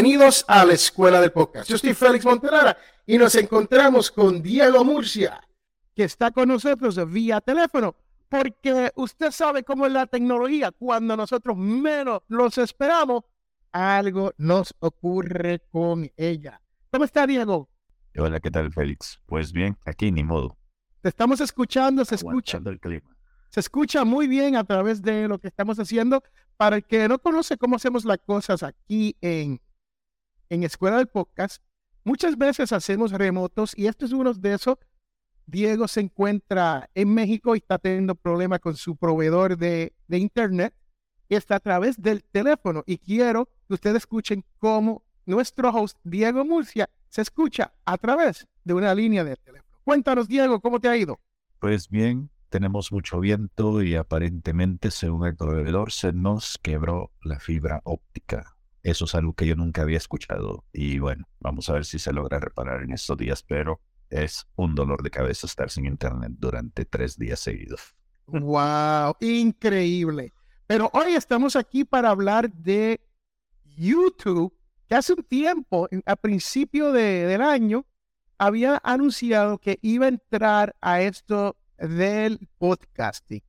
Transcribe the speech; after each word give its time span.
Bienvenidos 0.00 0.44
a 0.46 0.64
la 0.64 0.74
Escuela 0.74 1.20
del 1.20 1.32
Podcast. 1.32 1.68
Yo 1.68 1.76
soy 1.76 1.92
Félix 1.92 2.24
Montelara 2.24 2.78
y 3.04 3.18
nos 3.18 3.34
encontramos 3.34 4.12
con 4.12 4.40
Diego 4.40 4.84
Murcia, 4.84 5.40
que 5.92 6.04
está 6.04 6.30
con 6.30 6.50
nosotros 6.50 7.04
vía 7.10 7.40
teléfono, 7.40 7.96
porque 8.28 8.92
usted 8.94 9.32
sabe 9.32 9.64
cómo 9.64 9.86
es 9.86 9.92
la 9.92 10.06
tecnología. 10.06 10.70
Cuando 10.70 11.16
nosotros 11.16 11.56
menos 11.56 12.20
los 12.28 12.58
esperamos, 12.58 13.24
algo 13.72 14.32
nos 14.36 14.72
ocurre 14.78 15.62
con 15.72 16.08
ella. 16.16 16.62
¿Cómo 16.92 17.04
está, 17.04 17.26
Diego? 17.26 17.68
Hola, 18.16 18.38
¿qué 18.38 18.52
tal, 18.52 18.72
Félix? 18.72 19.18
Pues 19.26 19.52
bien, 19.52 19.76
aquí 19.84 20.12
ni 20.12 20.22
modo. 20.22 20.56
Te 21.00 21.08
estamos 21.08 21.40
escuchando, 21.40 22.04
se 22.04 22.14
escucha. 22.14 22.60
El 22.64 22.78
clima. 22.78 23.16
Se 23.50 23.58
escucha 23.58 24.04
muy 24.04 24.28
bien 24.28 24.54
a 24.54 24.62
través 24.62 25.02
de 25.02 25.26
lo 25.26 25.40
que 25.40 25.48
estamos 25.48 25.76
haciendo. 25.80 26.22
Para 26.56 26.76
el 26.76 26.84
que 26.84 27.08
no 27.08 27.18
conoce 27.18 27.56
cómo 27.56 27.74
hacemos 27.74 28.04
las 28.04 28.18
cosas 28.18 28.62
aquí 28.62 29.16
en, 29.20 29.60
en 30.50 30.62
Escuela 30.62 30.98
del 30.98 31.08
Podcast, 31.08 31.62
muchas 32.04 32.36
veces 32.36 32.72
hacemos 32.72 33.12
remotos 33.12 33.72
y 33.76 33.86
esto 33.86 34.04
es 34.06 34.12
uno 34.12 34.32
de 34.34 34.54
esos. 34.54 34.78
Diego 35.46 35.88
se 35.88 36.00
encuentra 36.00 36.90
en 36.94 37.14
México 37.14 37.54
y 37.54 37.58
está 37.58 37.78
teniendo 37.78 38.14
problemas 38.14 38.60
con 38.60 38.76
su 38.76 38.96
proveedor 38.96 39.56
de, 39.56 39.94
de 40.06 40.18
Internet 40.18 40.74
y 41.28 41.36
está 41.36 41.56
a 41.56 41.60
través 41.60 42.00
del 42.00 42.22
teléfono. 42.24 42.82
Y 42.86 42.98
quiero 42.98 43.48
que 43.66 43.74
ustedes 43.74 43.98
escuchen 43.98 44.44
cómo 44.58 45.04
nuestro 45.26 45.70
host, 45.70 45.98
Diego 46.04 46.44
Murcia, 46.44 46.88
se 47.08 47.22
escucha 47.22 47.72
a 47.84 47.96
través 47.98 48.46
de 48.64 48.74
una 48.74 48.94
línea 48.94 49.24
de 49.24 49.36
teléfono. 49.36 49.78
Cuéntanos, 49.84 50.28
Diego, 50.28 50.60
¿cómo 50.60 50.80
te 50.80 50.88
ha 50.88 50.96
ido? 50.96 51.18
Pues 51.60 51.88
bien, 51.88 52.30
tenemos 52.50 52.92
mucho 52.92 53.20
viento 53.20 53.82
y 53.82 53.94
aparentemente, 53.94 54.90
según 54.90 55.26
el 55.26 55.36
proveedor, 55.36 55.92
se 55.92 56.12
nos 56.12 56.58
quebró 56.58 57.12
la 57.22 57.40
fibra 57.40 57.80
óptica. 57.84 58.57
Eso 58.82 59.04
es 59.04 59.14
algo 59.14 59.34
que 59.34 59.46
yo 59.46 59.56
nunca 59.56 59.82
había 59.82 59.96
escuchado 59.98 60.64
y 60.72 60.98
bueno, 60.98 61.28
vamos 61.40 61.68
a 61.68 61.74
ver 61.74 61.84
si 61.84 61.98
se 61.98 62.12
logra 62.12 62.38
reparar 62.38 62.82
en 62.82 62.92
estos 62.92 63.16
días, 63.16 63.42
pero 63.42 63.80
es 64.08 64.46
un 64.56 64.74
dolor 64.74 65.02
de 65.02 65.10
cabeza 65.10 65.46
estar 65.46 65.70
sin 65.70 65.86
internet 65.86 66.32
durante 66.38 66.84
tres 66.84 67.18
días 67.18 67.40
seguidos. 67.40 67.94
¡Wow! 68.26 69.16
Increíble. 69.20 70.32
Pero 70.66 70.90
hoy 70.92 71.14
estamos 71.14 71.56
aquí 71.56 71.84
para 71.84 72.10
hablar 72.10 72.52
de 72.52 73.00
YouTube, 73.76 74.54
que 74.86 74.94
hace 74.94 75.14
un 75.14 75.24
tiempo, 75.24 75.88
a 76.04 76.16
principio 76.16 76.92
de, 76.92 77.26
del 77.26 77.42
año, 77.42 77.86
había 78.38 78.80
anunciado 78.84 79.58
que 79.58 79.78
iba 79.82 80.06
a 80.06 80.10
entrar 80.10 80.76
a 80.80 81.00
esto 81.00 81.56
del 81.78 82.48
podcasting. 82.58 83.42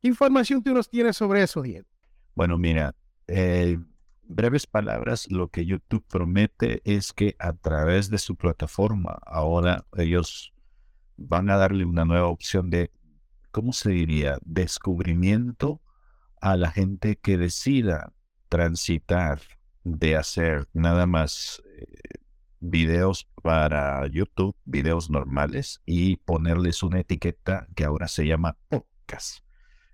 ¿Qué 0.00 0.08
información 0.08 0.62
tú 0.62 0.74
nos 0.74 0.88
tienes 0.88 1.16
sobre 1.16 1.42
eso, 1.42 1.62
Diego? 1.62 1.86
Bueno, 2.34 2.58
mira, 2.58 2.94
eh, 3.26 3.78
breves 4.26 4.66
palabras, 4.66 5.30
lo 5.30 5.48
que 5.48 5.66
YouTube 5.66 6.04
promete 6.08 6.82
es 6.84 7.12
que 7.12 7.36
a 7.38 7.52
través 7.52 8.10
de 8.10 8.18
su 8.18 8.36
plataforma, 8.36 9.18
ahora 9.26 9.86
ellos 9.96 10.52
van 11.16 11.50
a 11.50 11.56
darle 11.56 11.84
una 11.84 12.04
nueva 12.04 12.28
opción 12.28 12.70
de, 12.70 12.90
¿cómo 13.50 13.72
se 13.72 13.90
diría? 13.90 14.38
Descubrimiento 14.44 15.80
a 16.40 16.56
la 16.56 16.70
gente 16.70 17.16
que 17.16 17.38
decida 17.38 18.12
transitar 18.48 19.40
de 19.84 20.16
hacer 20.16 20.68
nada 20.72 21.06
más 21.06 21.62
eh, 21.76 21.86
videos 22.60 23.28
para 23.42 24.06
YouTube, 24.06 24.56
videos 24.64 25.10
normales, 25.10 25.82
y 25.84 26.16
ponerles 26.16 26.82
una 26.82 27.00
etiqueta 27.00 27.68
que 27.74 27.84
ahora 27.84 28.08
se 28.08 28.26
llama 28.26 28.56
podcast. 28.68 29.44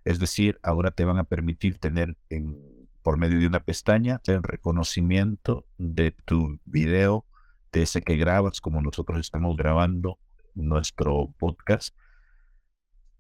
Es 0.04 0.18
decir, 0.18 0.58
ahora 0.62 0.92
te 0.92 1.04
van 1.04 1.18
a 1.18 1.24
permitir 1.24 1.78
tener 1.78 2.16
en, 2.30 2.79
por 3.02 3.18
medio 3.18 3.38
de 3.38 3.46
una 3.46 3.60
pestaña 3.60 4.20
el 4.26 4.42
reconocimiento 4.42 5.66
de 5.78 6.12
tu 6.12 6.58
video, 6.64 7.26
de 7.72 7.82
ese 7.82 8.02
que 8.02 8.16
grabas, 8.16 8.60
como 8.60 8.82
nosotros 8.82 9.20
estamos 9.20 9.56
grabando 9.56 10.18
nuestro 10.54 11.32
podcast. 11.38 11.94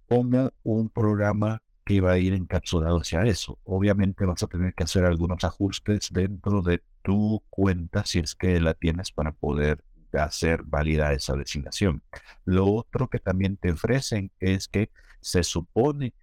Ponga 0.06 0.52
un 0.62 0.88
programa 0.88 1.62
que 1.84 2.00
va 2.00 2.12
a 2.12 2.18
ir 2.18 2.34
encapsulado 2.34 2.98
hacia 2.98 3.22
eso. 3.22 3.58
Obviamente 3.64 4.24
vas 4.24 4.42
a 4.42 4.46
tener 4.46 4.74
que 4.74 4.84
hacer 4.84 5.04
algunos 5.04 5.42
ajustes 5.44 6.08
dentro 6.12 6.62
de 6.62 6.82
tu 7.02 7.42
cuenta 7.50 8.04
si 8.04 8.18
es 8.18 8.34
que 8.34 8.60
la 8.60 8.74
tienes 8.74 9.12
para 9.12 9.32
poder 9.32 9.84
hacer 10.12 10.62
válida 10.64 11.12
esa 11.12 11.34
designación. 11.34 12.02
Lo 12.44 12.66
otro 12.66 13.08
que 13.08 13.18
también 13.18 13.56
te 13.56 13.72
ofrecen 13.72 14.32
es 14.40 14.68
que 14.68 14.90
se 15.20 15.42
supone 15.42 16.14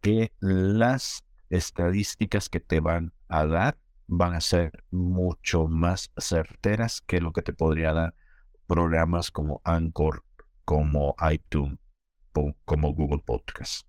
que 0.00 0.32
las 0.40 1.24
estadísticas 1.50 2.48
que 2.48 2.60
te 2.60 2.80
van 2.80 3.12
a 3.28 3.46
dar 3.46 3.78
van 4.08 4.34
a 4.34 4.40
ser 4.40 4.84
mucho 4.90 5.68
más 5.68 6.10
certeras 6.16 7.02
que 7.02 7.20
lo 7.20 7.32
que 7.32 7.42
te 7.42 7.52
podría 7.52 7.92
dar 7.92 8.14
programas 8.66 9.30
como 9.30 9.60
Anchor, 9.64 10.24
como 10.64 11.14
iTunes, 11.30 11.78
como 12.64 12.94
Google 12.94 13.22
Podcast. 13.24 13.86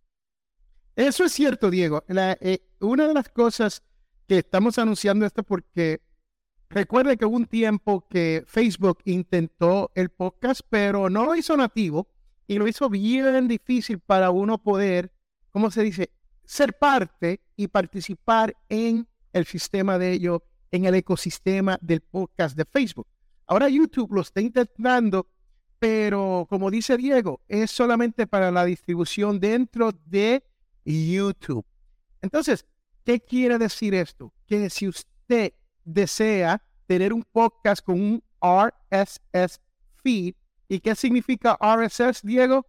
Eso 0.96 1.24
es 1.24 1.32
cierto, 1.32 1.70
Diego. 1.70 2.04
Eh, 2.10 2.60
una 2.82 3.08
de 3.08 3.14
las 3.14 3.30
cosas 3.30 3.84
que 4.28 4.40
estamos 4.40 4.78
anunciando 4.78 5.26
esto 5.26 5.44
porque 5.44 6.02
recuerde 6.70 7.18
que 7.18 7.26
hubo 7.26 7.38
un 7.38 7.46
tiempo 7.46 8.06
que 8.10 8.44
Facebook 8.46 9.00
intentó 9.06 9.92
el 9.96 10.10
podcast, 10.10 10.62
pero 10.70 11.10
no 11.10 11.26
lo 11.26 11.36
hizo 11.36 11.56
nativo 11.56 12.10
y 12.48 12.58
lo 12.58 12.68
hizo 12.68 12.90
bien 12.90 13.48
difícil 13.48 14.00
para 14.00 14.32
uno 14.32 14.62
poder, 14.62 15.14
¿cómo 15.52 15.72
se 15.72 15.84
dice?, 15.84 16.12
ser 16.50 16.74
parte 16.74 17.42
y 17.56 17.68
participar 17.68 18.58
en 18.70 19.08
el 19.34 19.46
sistema 19.46 20.00
de 20.00 20.14
ello, 20.14 20.44
en 20.72 20.86
el 20.86 20.96
ecosistema 20.96 21.78
del 21.80 22.02
podcast 22.02 22.58
de 22.58 22.66
Facebook. 22.66 23.06
Ahora 23.46 23.70
YouTube 23.70 24.12
lo 24.16 24.22
está 24.22 24.42
intentando, 24.42 25.28
pero 25.78 26.48
como 26.50 26.72
dice 26.72 26.98
Diego, 26.98 27.40
es 27.48 27.70
solamente 27.70 28.26
para 28.26 28.50
la 28.50 28.66
distribución 28.66 29.40
dentro 29.40 29.92
de 29.92 30.44
YouTube. 30.84 31.68
Entonces, 32.20 32.66
¿qué 33.04 33.20
quiere 33.20 33.60
decir 33.60 33.94
esto? 33.94 34.34
Que 34.48 34.72
si 34.72 34.88
usted 34.88 35.54
desea 35.84 36.64
tener 36.88 37.14
un 37.14 37.24
podcast 37.32 37.86
con 37.86 38.02
un 38.02 38.24
RSS 38.42 39.62
feed, 40.02 40.34
¿y 40.68 40.80
qué 40.80 40.96
significa 40.96 41.60
RSS, 41.62 42.24
Diego? 42.24 42.66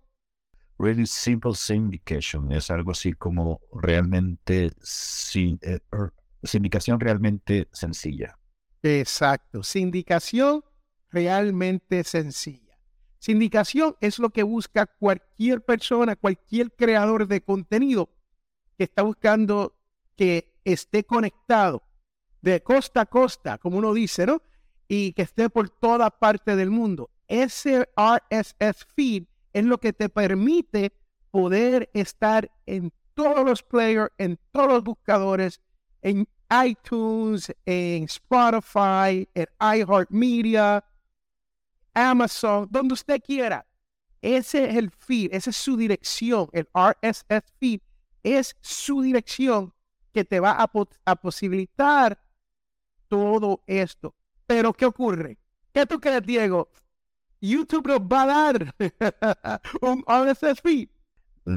Really 0.81 1.07
Simple 1.07 1.55
Syndication. 1.55 2.51
Es 2.53 2.71
algo 2.71 2.93
así 2.93 3.13
como 3.13 3.61
realmente, 3.71 4.73
sin, 4.81 5.59
eh, 5.61 5.81
er, 5.93 6.13
sindicación 6.43 6.99
realmente 6.99 7.69
sencilla. 7.71 8.39
Exacto, 8.83 9.63
sindicación 9.63 10.65
realmente 11.11 12.03
sencilla. 12.03 12.79
Sindicación 13.19 13.95
es 14.01 14.19
lo 14.19 14.31
que 14.31 14.43
busca 14.43 14.87
cualquier 14.87 15.63
persona, 15.63 16.17
cualquier 16.17 16.73
creador 16.73 17.29
de 17.29 17.43
contenido 17.43 18.09
que 18.79 18.85
está 18.85 19.03
buscando 19.03 19.77
que 20.17 20.55
esté 20.65 21.05
conectado 21.05 21.83
de 22.41 22.63
costa 22.63 23.03
a 23.03 23.07
costa, 23.07 23.59
como 23.59 23.77
uno 23.77 23.93
dice, 23.93 24.25
¿no? 24.25 24.41
Y 24.89 25.13
que 25.13 25.23
esté 25.23 25.51
por 25.51 25.69
toda 25.69 26.11
parte 26.11 26.57
del 26.57 26.71
mundo. 26.71 27.11
Ese 27.29 27.87
RSS 27.97 28.87
feed 28.97 29.25
es 29.53 29.65
lo 29.65 29.78
que 29.78 29.93
te 29.93 30.09
permite 30.09 30.93
poder 31.31 31.91
estar 31.94 32.50
en 32.66 32.93
todos 33.15 33.45
los 33.45 33.63
players, 33.63 34.10
en 34.19 34.39
todos 34.53 34.69
los 34.69 34.84
buscadores, 34.84 35.60
en 36.03 36.27
iTunes, 36.65 37.54
en 37.66 38.04
Spotify, 38.04 39.28
en 39.34 39.47
iHeartMedia, 39.60 40.84
Amazon, 41.95 42.69
donde 42.71 42.95
usted 42.95 43.21
quiera. 43.21 43.66
Ese 44.22 44.71
es 44.71 44.77
el 44.77 44.91
feed, 44.91 45.33
esa 45.33 45.51
es 45.51 45.57
su 45.57 45.77
dirección. 45.77 46.48
El 46.53 46.69
RSS 46.75 47.53
feed 47.59 47.80
es 48.22 48.57
su 48.60 49.03
dirección 49.03 49.72
que 50.13 50.25
te 50.25 50.41
va 50.41 50.53
a, 50.53 51.16
posibilitar 51.16 52.21
todo 53.09 53.63
esto. 53.66 54.15
Pero, 54.47 54.72
¿qué 54.72 54.86
ocurre? 54.86 55.39
¿Qué 55.72 55.86
tú 55.86 56.01
crees, 56.01 56.22
Diego? 56.27 56.69
YouTube 57.41 57.87
nos 57.89 58.01
va 58.01 58.22
a 58.22 58.27
dar 58.27 58.75
un 59.81 60.04
RSS 60.07 60.60
feed. 60.60 60.89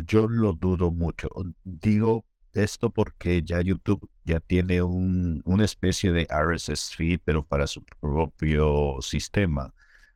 Yo 0.06 0.28
lo 0.28 0.54
dudo 0.54 0.92
mucho. 0.92 1.30
Digo 1.64 2.26
esto 2.54 2.90
porque 2.90 3.42
ya 3.44 3.62
YouTube 3.62 4.10
ya 4.26 4.40
tiene 4.40 4.82
un, 4.82 5.42
una 5.46 5.66
especie 5.66 6.12
de 6.12 6.28
RSS 6.30 6.96
feed, 6.96 7.20
pero 7.26 7.44
para 7.44 7.68
su 7.68 7.84
propio 8.00 8.98
sistema 9.02 9.74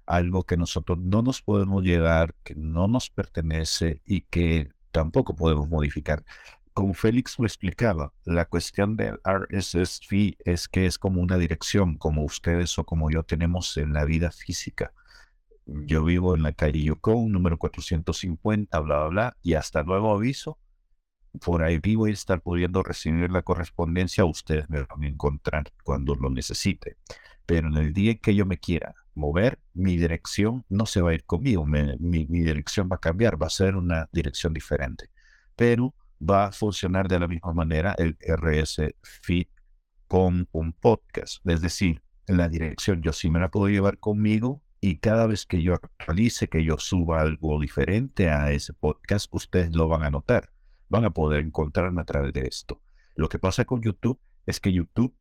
algo 0.07 0.43
que 0.43 0.57
nosotros 0.57 0.97
no 0.97 1.21
nos 1.21 1.41
podemos 1.41 1.83
llegar, 1.83 2.33
que 2.43 2.55
no 2.55 2.87
nos 2.87 3.09
pertenece 3.09 4.01
y 4.05 4.21
que 4.21 4.71
tampoco 4.91 5.35
podemos 5.35 5.69
modificar. 5.69 6.23
Como 6.73 6.93
Félix 6.93 7.37
lo 7.39 7.45
explicaba, 7.45 8.13
la 8.23 8.45
cuestión 8.45 8.95
del 8.95 9.19
RSS 9.25 9.99
feed 10.07 10.35
es 10.45 10.67
que 10.67 10.85
es 10.85 10.97
como 10.97 11.21
una 11.21 11.37
dirección, 11.37 11.97
como 11.97 12.23
ustedes 12.23 12.77
o 12.79 12.85
como 12.85 13.11
yo 13.11 13.23
tenemos 13.23 13.75
en 13.77 13.93
la 13.93 14.05
vida 14.05 14.31
física. 14.31 14.93
Yo 15.67 16.03
vivo 16.03 16.33
en 16.33 16.43
la 16.43 16.53
calle 16.53 16.81
Yukon, 16.81 17.29
número 17.29 17.57
450, 17.57 18.79
bla, 18.79 18.99
bla, 18.99 19.07
bla, 19.07 19.37
y 19.41 19.55
hasta 19.55 19.83
nuevo 19.83 20.13
aviso, 20.13 20.57
por 21.41 21.61
ahí 21.63 21.79
voy 21.95 22.11
a 22.11 22.13
estar 22.13 22.41
pudiendo 22.41 22.83
recibir 22.83 23.29
la 23.29 23.41
correspondencia, 23.41 24.23
ustedes 24.25 24.69
me 24.69 24.83
van 24.83 25.03
a 25.03 25.07
encontrar 25.07 25.65
cuando 25.83 26.15
lo 26.15 26.29
necesite. 26.29 26.97
Pero 27.45 27.67
en 27.67 27.77
el 27.77 27.93
día 27.93 28.11
en 28.11 28.19
que 28.19 28.33
yo 28.33 28.45
me 28.45 28.57
quiera 28.57 28.95
mover, 29.13 29.59
mi 29.73 29.97
dirección 29.97 30.65
no 30.69 30.85
se 30.85 31.01
va 31.01 31.11
a 31.11 31.13
ir 31.15 31.25
conmigo, 31.25 31.65
mi, 31.65 32.25
dirección 32.25 32.87
va 32.91 32.95
a 32.97 32.99
cambiar, 32.99 33.41
va 33.41 33.47
a 33.47 33.49
ser 33.51 33.75
una 33.75 34.09
dirección 34.11 34.53
diferente. 34.53 35.09
Pero 35.55 35.93
va 36.21 36.45
a 36.45 36.51
funcionar 36.51 37.07
de 37.07 37.19
la 37.19 37.27
misma 37.27 37.53
manera 37.53 37.93
el 37.97 38.17
RS 38.21 38.81
Feed 39.01 39.47
con 40.07 40.47
un 40.51 40.73
podcast. 40.73 41.45
Es 41.45 41.61
decir, 41.61 42.01
la 42.27 42.47
dirección 42.49 43.01
yo 43.01 43.11
sí 43.11 43.29
me 43.29 43.39
la 43.39 43.49
puedo 43.49 43.67
llevar 43.67 43.97
conmigo 43.97 44.61
y 44.81 44.97
cada 44.97 45.27
vez 45.27 45.45
que 45.45 45.61
yo 45.61 45.75
realice, 45.99 46.47
que 46.47 46.63
yo 46.63 46.77
suba 46.77 47.21
algo 47.21 47.59
diferente 47.59 48.29
a 48.29 48.51
ese 48.51 48.73
podcast, 48.73 49.27
ustedes 49.33 49.75
lo 49.75 49.87
van 49.87 50.03
a 50.03 50.09
notar 50.09 50.51
van 50.89 51.05
a 51.05 51.09
poder 51.11 51.41
encontrarme 51.41 52.01
a 52.01 52.05
través 52.05 52.33
de 52.33 52.41
esto. 52.41 52.81
Lo 53.15 53.29
que 53.29 53.39
pasa 53.39 53.65
con 53.65 53.81
YouTube 53.81 54.19
es 54.45 54.59
que 54.59 54.71
YouTube 54.71 55.15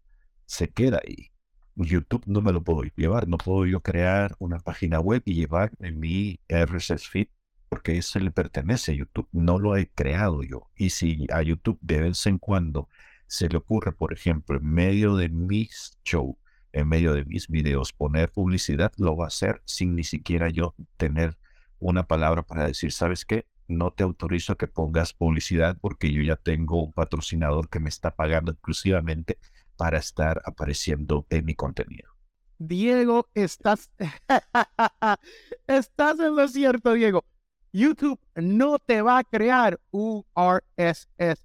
se 0.45 0.69
queda 0.71 1.01
ahí. 1.05 1.33
YouTube 1.75 2.23
no 2.27 2.41
me 2.41 2.53
lo 2.53 2.63
puedo 2.63 2.83
llevar, 2.97 3.29
no 3.29 3.37
puedo 3.37 3.67
yo 3.67 3.81
crear 3.81 4.35
una 4.39 4.59
página 4.61 5.01
web 5.01 5.23
y 5.25 5.35
llevar 5.35 5.73
en 5.81 5.99
mi 5.99 6.41
RSS 6.49 7.09
feed 7.09 7.29
porque 7.69 7.99
eso 7.99 8.21
le 8.21 8.31
pertenece 8.31 8.93
a 8.93 8.95
YouTube, 8.95 9.29
no 9.33 9.59
lo 9.59 9.77
he 9.77 9.91
creado 9.91 10.43
yo. 10.45 10.71
Y 10.77 10.91
si 10.91 11.27
a 11.33 11.43
YouTube 11.43 11.79
de 11.83 12.01
vez 12.01 12.25
en 12.27 12.39
cuando 12.39 12.89
se 13.27 13.49
le 13.49 13.59
ocurre, 13.59 13.93
por 13.93 14.13
ejemplo, 14.13 14.57
en 14.57 14.65
medio 14.65 15.17
de 15.17 15.29
mis 15.29 15.99
show, 16.05 16.39
en 16.77 16.89
medio 16.89 17.13
de 17.13 17.25
mis 17.25 17.49
videos, 17.49 17.93
poner 17.93 18.31
publicidad, 18.31 18.93
lo 18.97 19.17
va 19.17 19.25
a 19.25 19.29
hacer 19.29 19.63
sin 19.65 19.95
ni 19.97 20.05
siquiera 20.05 20.49
yo 20.51 20.75
tener 20.97 21.37
una 21.79 22.07
palabra 22.07 22.43
para 22.43 22.67
decir, 22.67 22.93
¿sabes 22.93 23.25
qué? 23.25 23.47
no 23.69 23.93
te 23.93 24.05
autorizo 24.05 24.53
a 24.53 24.57
que 24.57 24.69
pongas 24.69 25.13
publicidad 25.13 25.77
porque 25.81 26.13
yo 26.13 26.23
ya 26.23 26.37
tengo 26.37 26.83
un 26.83 26.93
patrocinador 26.93 27.69
que 27.69 27.81
me 27.81 27.89
está 27.89 28.15
pagando 28.15 28.53
exclusivamente 28.53 29.39
para 29.77 29.99
estar 29.99 30.41
apareciendo 30.45 31.27
en 31.31 31.45
mi 31.45 31.55
contenido. 31.55 32.11
Diego, 32.59 33.29
estás, 33.35 33.91
estás 35.67 36.21
en 36.21 36.37
lo 36.37 36.49
cierto, 36.49 36.93
Diego. 36.95 37.25
YouTube 37.73 38.19
no 38.35 38.79
te 38.79 39.03
va 39.03 39.19
a 39.19 39.25
crear 39.25 39.79
un 39.91 40.25
RSS. 40.35 41.45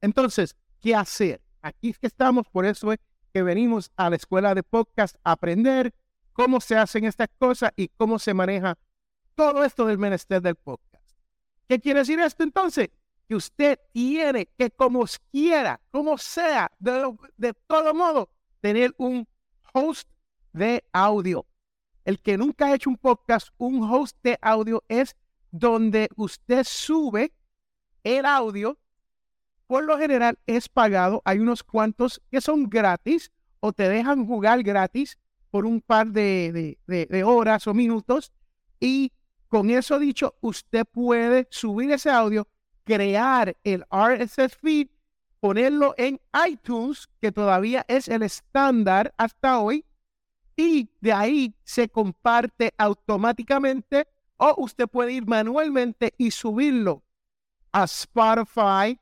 Entonces, 0.00 0.56
¿qué 0.80 0.94
hacer? 0.94 1.40
Aquí 1.60 1.90
es 1.90 1.98
que 1.98 2.06
estamos, 2.06 2.46
por 2.48 2.64
eso 2.64 2.92
es 2.92 3.00
que 3.32 3.42
venimos 3.42 3.90
a 3.96 4.10
la 4.10 4.16
escuela 4.16 4.54
de 4.54 4.62
podcast 4.62 5.16
a 5.24 5.32
aprender 5.32 5.94
cómo 6.32 6.60
se 6.60 6.76
hacen 6.76 7.04
estas 7.04 7.28
cosas 7.38 7.72
y 7.76 7.88
cómo 7.88 8.18
se 8.18 8.34
maneja 8.34 8.78
todo 9.34 9.64
esto 9.64 9.86
del 9.86 9.98
menester 9.98 10.42
del 10.42 10.56
podcast. 10.56 11.16
¿Qué 11.68 11.80
quiere 11.80 12.00
decir 12.00 12.20
esto 12.20 12.42
entonces? 12.42 12.90
Que 13.28 13.34
usted 13.34 13.78
tiene 13.92 14.46
que, 14.58 14.70
como 14.70 15.04
quiera, 15.30 15.80
como 15.90 16.18
sea, 16.18 16.70
de, 16.78 17.16
de 17.36 17.54
todo 17.66 17.94
modo, 17.94 18.30
tener 18.60 18.94
un 18.98 19.26
host 19.72 20.08
de 20.52 20.84
audio. 20.92 21.46
El 22.04 22.20
que 22.20 22.36
nunca 22.36 22.66
ha 22.66 22.74
hecho 22.74 22.90
un 22.90 22.98
podcast, 22.98 23.48
un 23.58 23.82
host 23.82 24.16
de 24.22 24.38
audio 24.42 24.82
es 24.88 25.16
donde 25.50 26.08
usted 26.16 26.64
sube 26.64 27.32
el 28.02 28.26
audio. 28.26 28.78
Por 29.72 29.84
lo 29.84 29.96
general 29.96 30.38
es 30.46 30.68
pagado. 30.68 31.22
Hay 31.24 31.38
unos 31.38 31.62
cuantos 31.62 32.20
que 32.30 32.42
son 32.42 32.68
gratis 32.68 33.32
o 33.58 33.72
te 33.72 33.88
dejan 33.88 34.26
jugar 34.26 34.62
gratis 34.62 35.16
por 35.50 35.64
un 35.64 35.80
par 35.80 36.08
de, 36.08 36.76
horas 37.24 37.66
o 37.66 37.72
minutos. 37.72 38.34
Y 38.78 39.12
con 39.48 39.70
eso 39.70 39.98
dicho, 39.98 40.34
usted 40.42 40.84
puede 40.84 41.48
subir 41.50 41.90
ese 41.90 42.10
audio, 42.10 42.46
crear 42.84 43.56
el 43.64 43.86
RSS 43.90 44.54
feed, 44.60 44.88
ponerlo 45.40 45.94
en 45.96 46.20
iTunes, 46.46 47.08
que 47.18 47.32
todavía 47.32 47.82
es 47.88 48.08
el 48.08 48.24
estándar 48.24 49.14
hasta 49.16 49.58
hoy, 49.58 49.86
y 50.54 50.90
de 51.00 51.14
ahí 51.14 51.54
se 51.64 51.88
comparte 51.88 52.74
automáticamente 52.76 54.06
o 54.36 54.54
usted 54.58 54.86
puede 54.86 55.14
ir 55.14 55.26
manualmente 55.26 56.12
y 56.18 56.30
subirlo 56.30 57.02
a 57.72 57.84
Spotify 57.84 59.00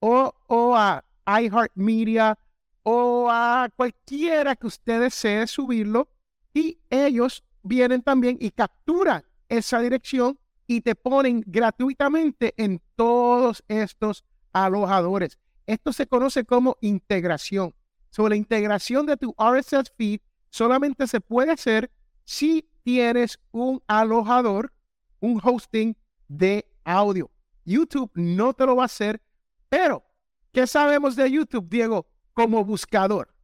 o, 0.00 0.34
o 0.46 0.76
a 0.76 1.04
iHeartMedia 1.26 2.38
o 2.82 3.28
a 3.30 3.68
cualquiera 3.76 4.56
que 4.56 4.66
usted 4.66 5.00
desee 5.00 5.46
subirlo 5.46 6.08
y 6.54 6.78
ellos 6.88 7.44
vienen 7.62 8.02
también 8.02 8.36
y 8.40 8.50
capturan 8.50 9.24
esa 9.48 9.80
dirección 9.80 10.38
y 10.66 10.80
te 10.80 10.94
ponen 10.94 11.42
gratuitamente 11.46 12.54
en 12.56 12.80
todos 12.96 13.64
estos 13.68 14.24
alojadores. 14.52 15.38
Esto 15.66 15.92
se 15.92 16.06
conoce 16.06 16.44
como 16.44 16.76
integración. 16.80 17.74
Sobre 18.10 18.30
la 18.30 18.36
integración 18.36 19.06
de 19.06 19.16
tu 19.16 19.34
RSS 19.38 19.92
feed 19.96 20.20
solamente 20.50 21.06
se 21.06 21.20
puede 21.20 21.52
hacer 21.52 21.90
si 22.24 22.68
tienes 22.82 23.38
un 23.50 23.82
alojador, 23.86 24.72
un 25.20 25.40
hosting 25.42 25.96
de 26.26 26.66
audio. 26.84 27.30
YouTube 27.64 28.10
no 28.14 28.54
te 28.54 28.64
lo 28.64 28.76
va 28.76 28.84
a 28.84 28.86
hacer, 28.86 29.20
pero 29.68 30.04
¿qué 30.52 30.66
sabemos 30.66 31.16
de 31.16 31.30
YouTube, 31.30 31.68
Diego, 31.68 32.06
como 32.34 32.64
buscador? 32.64 33.34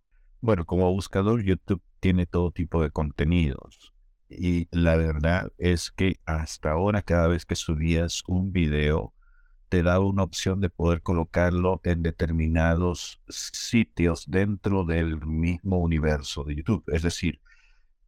Bueno, 0.41 0.65
como 0.65 0.91
buscador, 0.93 1.43
YouTube 1.43 1.82
tiene 2.00 2.26
todo 2.26 2.50
tipo 2.50 2.82
de 2.82 2.91
contenidos. 2.91 3.93
Y 4.29 4.69
la 4.71 4.97
verdad 4.97 5.53
es 5.59 5.91
que 5.91 6.19
hasta 6.26 6.73
ahora 6.73 7.03
cada 7.03 7.29
vez 7.29 7.47
que 7.47 7.56
subías 7.56 8.23
un 8.26 8.53
video, 8.53 9.15
te 9.69 9.82
daba 9.82 10.05
una 10.05 10.23
opción 10.23 10.61
de 10.61 10.71
poder 10.71 11.03
colocarlo 11.03 11.81
en 11.85 12.03
determinados 12.03 13.21
sitios 13.29 14.25
dentro 14.29 14.85
del 14.85 15.25
mismo 15.26 15.79
universo 15.79 16.44
de 16.44 16.56
YouTube. 16.56 16.85
Es 16.88 17.03
decir, 17.03 17.41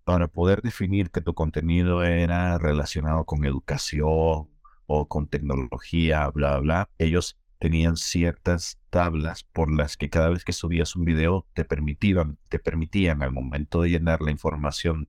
para 0.04 0.28
poder 0.28 0.62
definir 0.62 1.10
que 1.10 1.20
tu 1.20 1.34
contenido 1.34 2.04
era 2.04 2.58
relacionado 2.58 3.24
con 3.24 3.44
educación 3.44 4.48
o 4.86 5.08
con 5.08 5.26
tecnología, 5.26 6.28
bla, 6.30 6.60
bla, 6.60 6.88
ellos 6.98 7.36
tenían 7.58 7.96
ciertas 7.96 8.78
tablas 8.90 9.44
por 9.44 9.70
las 9.70 9.96
que 9.96 10.10
cada 10.10 10.28
vez 10.28 10.44
que 10.44 10.52
subías 10.52 10.96
un 10.96 11.04
video 11.04 11.46
te 11.54 11.64
permitían, 11.64 12.38
te 12.48 12.58
permitían 12.58 13.22
al 13.22 13.32
momento 13.32 13.82
de 13.82 13.90
llenar 13.90 14.20
la 14.20 14.30
información 14.30 15.08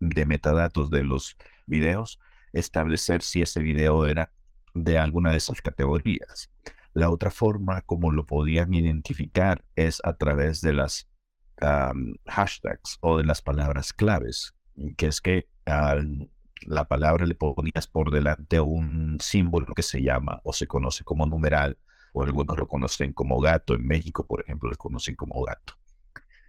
de 0.00 0.26
metadatos 0.26 0.90
de 0.90 1.04
los 1.04 1.36
videos, 1.66 2.20
establecer 2.52 3.22
si 3.22 3.42
ese 3.42 3.60
video 3.60 4.06
era 4.06 4.32
de 4.74 4.98
alguna 4.98 5.30
de 5.30 5.38
esas 5.38 5.60
categorías. 5.60 6.50
La 6.92 7.10
otra 7.10 7.30
forma 7.30 7.82
como 7.82 8.12
lo 8.12 8.26
podían 8.26 8.74
identificar 8.74 9.64
es 9.76 10.00
a 10.04 10.14
través 10.14 10.60
de 10.60 10.72
las 10.72 11.08
hashtags 12.26 12.98
o 13.00 13.18
de 13.18 13.24
las 13.24 13.42
palabras 13.42 13.92
claves, 13.92 14.54
que 14.96 15.06
es 15.06 15.20
que 15.20 15.48
a 15.66 15.96
la 16.62 16.86
palabra 16.86 17.26
le 17.26 17.34
ponías 17.34 17.86
por 17.86 18.10
delante 18.10 18.60
un 18.60 19.18
símbolo 19.20 19.74
que 19.74 19.82
se 19.82 20.02
llama 20.02 20.40
o 20.44 20.52
se 20.52 20.66
conoce 20.66 21.04
como 21.04 21.26
numeral, 21.26 21.78
o 22.12 22.22
algunos 22.22 22.56
lo 22.56 22.68
conocen 22.68 23.12
como 23.12 23.40
gato. 23.40 23.74
En 23.74 23.86
México, 23.86 24.26
por 24.26 24.40
ejemplo, 24.40 24.70
lo 24.70 24.76
conocen 24.76 25.14
como 25.14 25.42
gato 25.44 25.74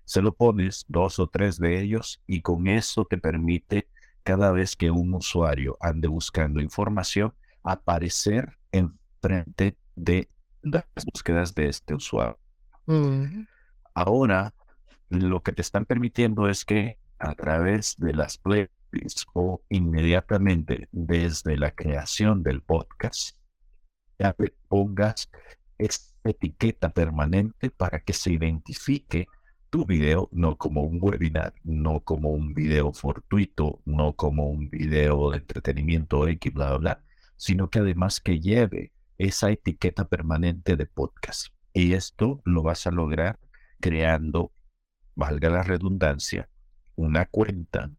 se 0.09 0.23
lo 0.23 0.33
pones 0.33 0.85
dos 0.87 1.19
o 1.19 1.27
tres 1.27 1.59
de 1.59 1.79
ellos 1.79 2.19
y 2.25 2.41
con 2.41 2.65
eso 2.65 3.05
te 3.05 3.19
permite 3.19 3.87
cada 4.23 4.51
vez 4.51 4.75
que 4.75 4.89
un 4.89 5.13
usuario 5.13 5.77
ande 5.79 6.07
buscando 6.07 6.61
información 6.61 7.31
aparecer 7.61 8.57
en 8.71 8.97
frente 9.21 9.77
de 9.95 10.27
las 10.63 10.85
búsquedas 11.13 11.53
de 11.53 11.69
este 11.69 11.93
usuario. 11.93 12.39
Ahora, 13.93 14.55
lo 15.09 15.43
que 15.43 15.51
te 15.51 15.61
están 15.61 15.85
permitiendo 15.85 16.49
es 16.49 16.65
que 16.65 16.97
a 17.19 17.35
través 17.35 17.95
de 17.97 18.15
las 18.15 18.39
playlists 18.39 18.78
inmediatamente 19.69 20.87
desde 20.91 21.57
la 21.57 21.71
creación 21.71 22.43
del 22.43 22.61
podcast, 22.61 23.37
ya 24.17 24.35
pongas 24.67 25.29
esta 25.77 26.29
etiqueta 26.29 26.89
permanente 26.89 27.69
para 27.69 28.01
que 28.01 28.13
se 28.13 28.33
identifique 28.33 29.27
tu 29.69 29.85
video 29.85 30.29
no 30.31 30.57
como 30.57 30.81
un 30.81 30.97
webinar, 31.01 31.53
no 31.63 32.01
como 32.01 32.29
un 32.29 32.53
video 32.53 32.91
fortuito, 32.91 33.81
no 33.85 34.13
como 34.15 34.49
un 34.49 34.69
video 34.69 35.31
de 35.31 35.37
entretenimiento 35.37 36.27
X, 36.27 36.53
bla, 36.53 36.69
bla, 36.69 36.77
bla, 36.77 37.03
sino 37.37 37.69
que 37.69 37.79
además 37.79 38.19
que 38.19 38.39
lleve 38.39 38.91
esa 39.17 39.51
etiqueta 39.51 40.07
permanente 40.07 40.75
de 40.75 40.85
podcast. 40.85 41.47
Y 41.73 41.93
esto 41.93 42.41
lo 42.45 42.63
vas 42.63 42.87
a 42.87 42.91
lograr 42.91 43.39
creando, 43.79 44.51
valga 45.15 45.49
la 45.49 45.63
redundancia, 45.63 46.49
una 46.95 47.25
cuenta 47.25 47.91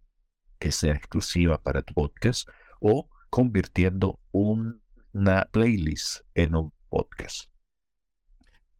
que 0.61 0.71
sea 0.71 0.95
exclusiva 0.95 1.61
para 1.61 1.83
tu 1.83 1.95
podcast 1.95 2.49
o 2.79 3.09
convirtiendo 3.31 4.21
una 4.31 5.49
playlist 5.51 6.21
en 6.35 6.55
un 6.55 6.73
podcast. 6.89 7.51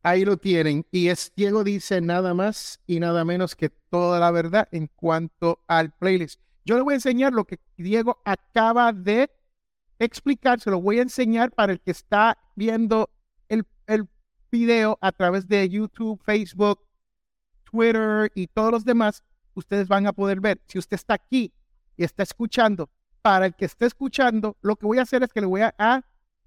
Ahí 0.03 0.25
lo 0.25 0.37
tienen. 0.37 0.87
Y 0.93 1.09
es 1.09 1.33
Diego 1.35 1.65
dice 1.65 2.01
nada 2.01 2.33
más 2.35 2.81
y 2.87 3.01
nada 3.01 3.25
menos 3.25 3.57
que 3.57 3.71
toda 3.91 4.21
la 4.21 4.31
verdad 4.31 4.69
en 4.71 4.87
cuanto 4.87 5.65
al 5.67 5.91
playlist. 5.91 6.41
Yo 6.65 6.77
le 6.77 6.83
voy 6.83 6.93
a 6.93 6.97
enseñar 6.97 7.33
lo 7.33 7.45
que 7.45 7.59
Diego 7.77 8.23
acaba 8.25 8.93
de 8.93 9.29
explicar. 9.99 10.61
Se 10.61 10.71
lo 10.71 10.81
voy 10.81 11.01
a 11.01 11.03
enseñar 11.03 11.51
para 11.51 11.73
el 11.73 11.81
que 11.81 11.91
está 11.91 12.39
viendo 12.55 13.11
el 13.49 14.09
video 14.51 14.99
a 15.01 15.13
través 15.13 15.49
de 15.49 15.69
YouTube, 15.69 16.21
Facebook, 16.25 16.81
Twitter 17.65 18.31
y 18.35 18.47
todos 18.47 18.71
los 18.71 18.85
demás, 18.85 19.23
ustedes 19.55 19.89
van 19.89 20.07
a 20.07 20.13
poder 20.13 20.41
ver. 20.41 20.61
Si 20.67 20.79
usted 20.79 20.95
está 20.95 21.15
aquí 21.15 21.53
y 22.01 22.05
está 22.05 22.23
escuchando, 22.23 22.89
para 23.21 23.45
el 23.45 23.55
que 23.55 23.67
esté 23.67 23.85
escuchando, 23.85 24.57
lo 24.63 24.77
que 24.77 24.87
voy 24.87 24.99
a 24.99 25.03
hacer 25.03 25.23
es 25.23 25.31
que 25.31 25.43
le 25.43 25.47
voy 25.47 25.61
a, 25.61 26.03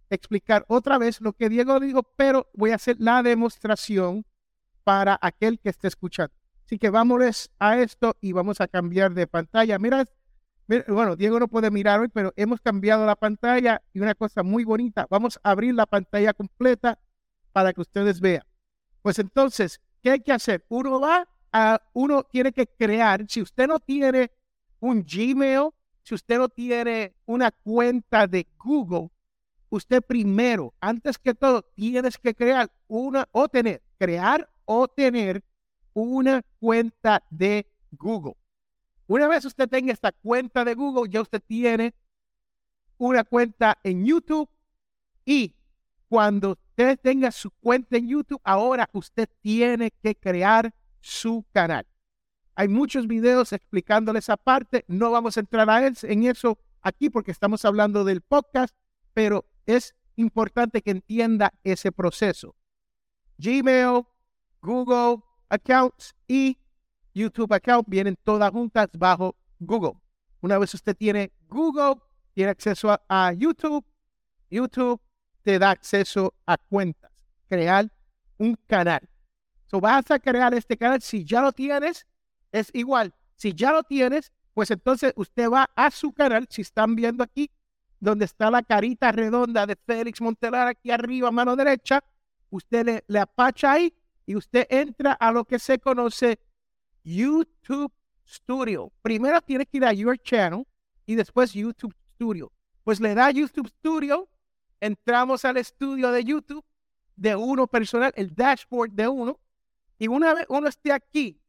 explicar 0.09 0.65
otra 0.67 0.97
vez 0.97 1.21
lo 1.21 1.33
que 1.33 1.47
Diego 1.47 1.79
dijo, 1.79 2.01
pero 2.01 2.49
voy 2.53 2.71
a 2.71 2.75
hacer 2.75 2.95
la 2.99 3.21
demostración 3.21 4.25
para 4.83 5.17
aquel 5.21 5.59
que 5.59 5.69
esté 5.69 5.87
escuchando. 5.87 6.33
Así 6.65 6.79
que 6.79 6.89
vámonos 6.89 7.51
a 7.59 7.77
esto 7.77 8.15
y 8.19 8.31
vamos 8.31 8.61
a 8.61 8.67
cambiar 8.67 9.13
de 9.13 9.27
pantalla. 9.27 9.77
Mira, 9.77 10.05
bueno, 10.87 11.15
Diego 11.15 11.39
no 11.39 11.47
puede 11.47 11.69
mirar 11.69 11.99
hoy, 11.99 12.07
pero 12.07 12.33
hemos 12.35 12.59
cambiado 12.59 13.05
la 13.05 13.15
pantalla 13.15 13.81
y 13.93 13.99
una 13.99 14.15
cosa 14.15 14.41
muy 14.41 14.63
bonita. 14.63 15.05
Vamos 15.09 15.39
a 15.43 15.51
abrir 15.51 15.75
la 15.75 15.85
pantalla 15.85 16.33
completa 16.33 16.99
para 17.51 17.73
que 17.73 17.81
ustedes 17.81 18.19
vean. 18.19 18.43
Pues 19.03 19.19
entonces, 19.19 19.81
¿qué 20.01 20.11
hay 20.11 20.19
que 20.19 20.31
hacer? 20.31 20.65
Uno 20.69 20.99
va 20.99 21.27
a, 21.51 21.81
uno 21.93 22.23
tiene 22.23 22.51
que 22.51 22.65
crear, 22.67 23.25
si 23.27 23.41
usted 23.41 23.67
no 23.67 23.79
tiene 23.79 24.31
un 24.83 25.05
Gmail, 25.05 25.69
si 26.03 26.13
usted 26.13 26.37
no 26.37 26.49
tiene 26.49 27.15
una 27.25 27.51
cuenta 27.51 28.27
de 28.27 28.45
Google, 28.57 29.09
usted 29.69 30.01
primero, 30.01 30.73
antes 30.81 31.17
que 31.17 31.33
todo, 31.33 31.61
tienes 31.73 32.17
que 32.17 32.35
crear 32.35 32.69
una 32.87 33.27
o 33.31 33.47
tener, 33.47 33.81
crear 33.97 34.49
o 34.65 34.89
tener 34.89 35.41
una 35.93 36.43
cuenta 36.59 37.23
de 37.29 37.65
Google. 37.91 38.35
Una 39.07 39.29
vez 39.29 39.45
usted 39.45 39.69
tenga 39.69 39.93
esta 39.93 40.11
cuenta 40.11 40.65
de 40.65 40.73
Google, 40.73 41.09
ya 41.09 41.21
usted 41.21 41.41
tiene 41.41 41.93
una 42.97 43.23
cuenta 43.23 43.77
en 43.83 44.05
YouTube 44.05 44.49
y 45.23 45.55
cuando 46.09 46.51
usted 46.51 46.99
tenga 46.99 47.31
su 47.31 47.51
cuenta 47.51 47.95
en 47.95 48.09
YouTube, 48.09 48.41
ahora 48.43 48.89
usted 48.91 49.29
tiene 49.41 49.91
que 49.91 50.13
crear 50.13 50.73
su 50.99 51.45
canal. 51.53 51.85
Hay 52.55 52.67
muchos 52.67 53.07
videos 53.07 53.53
explicándole 53.53 54.19
esa 54.19 54.37
parte. 54.37 54.85
No 54.87 55.11
vamos 55.11 55.37
a 55.37 55.39
entrar 55.39 55.69
a 55.69 55.85
él, 55.85 55.95
en 56.03 56.23
eso 56.23 56.59
aquí 56.81 57.09
porque 57.09 57.31
estamos 57.31 57.65
hablando 57.65 58.03
del 58.03 58.21
podcast, 58.21 58.75
pero 59.13 59.45
es 59.65 59.95
importante 60.15 60.81
que 60.81 60.91
entienda 60.91 61.53
ese 61.63 61.91
proceso. 61.91 62.55
Gmail, 63.37 64.03
Google 64.61 65.23
Accounts 65.49 66.15
y 66.27 66.57
YouTube 67.13 67.53
account 67.53 67.87
vienen 67.87 68.17
todas 68.23 68.51
juntas 68.51 68.89
bajo 68.93 69.35
Google. 69.59 69.93
Una 70.41 70.57
vez 70.57 70.73
usted 70.73 70.95
tiene 70.95 71.31
Google, 71.47 72.01
tiene 72.33 72.51
acceso 72.51 72.97
a, 73.07 73.33
YouTube. 73.33 73.85
YouTube 74.49 74.99
te 75.41 75.59
da 75.59 75.71
acceso 75.71 76.33
a 76.45 76.57
cuentas. 76.57 77.11
Crear 77.47 77.91
un 78.37 78.55
canal. 78.67 79.07
So 79.65 79.79
vas 79.79 80.09
a 80.11 80.19
crear 80.19 80.53
este 80.53 80.77
canal. 80.77 81.01
Si 81.01 81.23
ya 81.23 81.41
lo 81.41 81.51
tienes, 81.51 82.05
es 82.53 82.69
igual. 82.73 83.13
Si 83.35 83.53
ya 83.53 83.73
lo 83.73 83.83
tienes, 83.83 84.31
pues 84.53 84.71
entonces 84.71 85.11
usted 85.17 85.49
va 85.49 85.69
a 85.75 85.91
su 85.91 86.13
canal. 86.13 86.47
Si 86.49 86.61
están 86.61 86.95
viendo 86.95 87.23
aquí, 87.23 87.51
donde 87.99 88.25
está 88.25 88.49
la 88.49 88.63
carita 88.63 89.11
redonda 89.11 89.65
de 89.65 89.75
Félix 89.75 90.21
Montelar 90.21 90.67
aquí 90.67 90.91
arriba, 90.91 91.31
mano 91.31 91.55
derecha, 91.55 92.03
usted 92.49 93.03
le, 93.07 93.19
apacha 93.19 93.73
ahí 93.73 93.93
y 94.25 94.35
usted 94.35 94.67
entra 94.69 95.13
a 95.13 95.31
lo 95.31 95.43
que 95.43 95.59
se 95.59 95.79
conoce 95.79 96.39
YouTube 97.03 97.91
Studio. 98.25 98.91
Primero 99.01 99.41
tiene 99.41 99.65
que 99.65 99.77
ir 99.77 99.85
a 99.85 99.93
Your 99.93 100.17
Channel 100.17 100.65
y 101.05 101.15
después 101.15 101.53
YouTube 101.53 101.95
Studio. 102.15 102.51
Pues 102.83 102.99
le 102.99 103.15
da 103.15 103.31
YouTube 103.31 103.67
Studio, 103.67 104.29
entramos 104.79 105.43
al 105.45 105.57
estudio 105.57 106.11
de 106.11 106.23
YouTube 106.23 106.63
de 107.15 107.35
uno 107.35 107.67
personal, 107.67 108.13
el 108.15 108.33
dashboard 108.33 108.91
de 108.91 109.07
uno, 109.07 109.39
y 109.97 110.07
una 110.07 110.33
vez 110.33 110.45
uno 110.49 110.67
esté 110.67 110.91
aquí, 110.91 111.39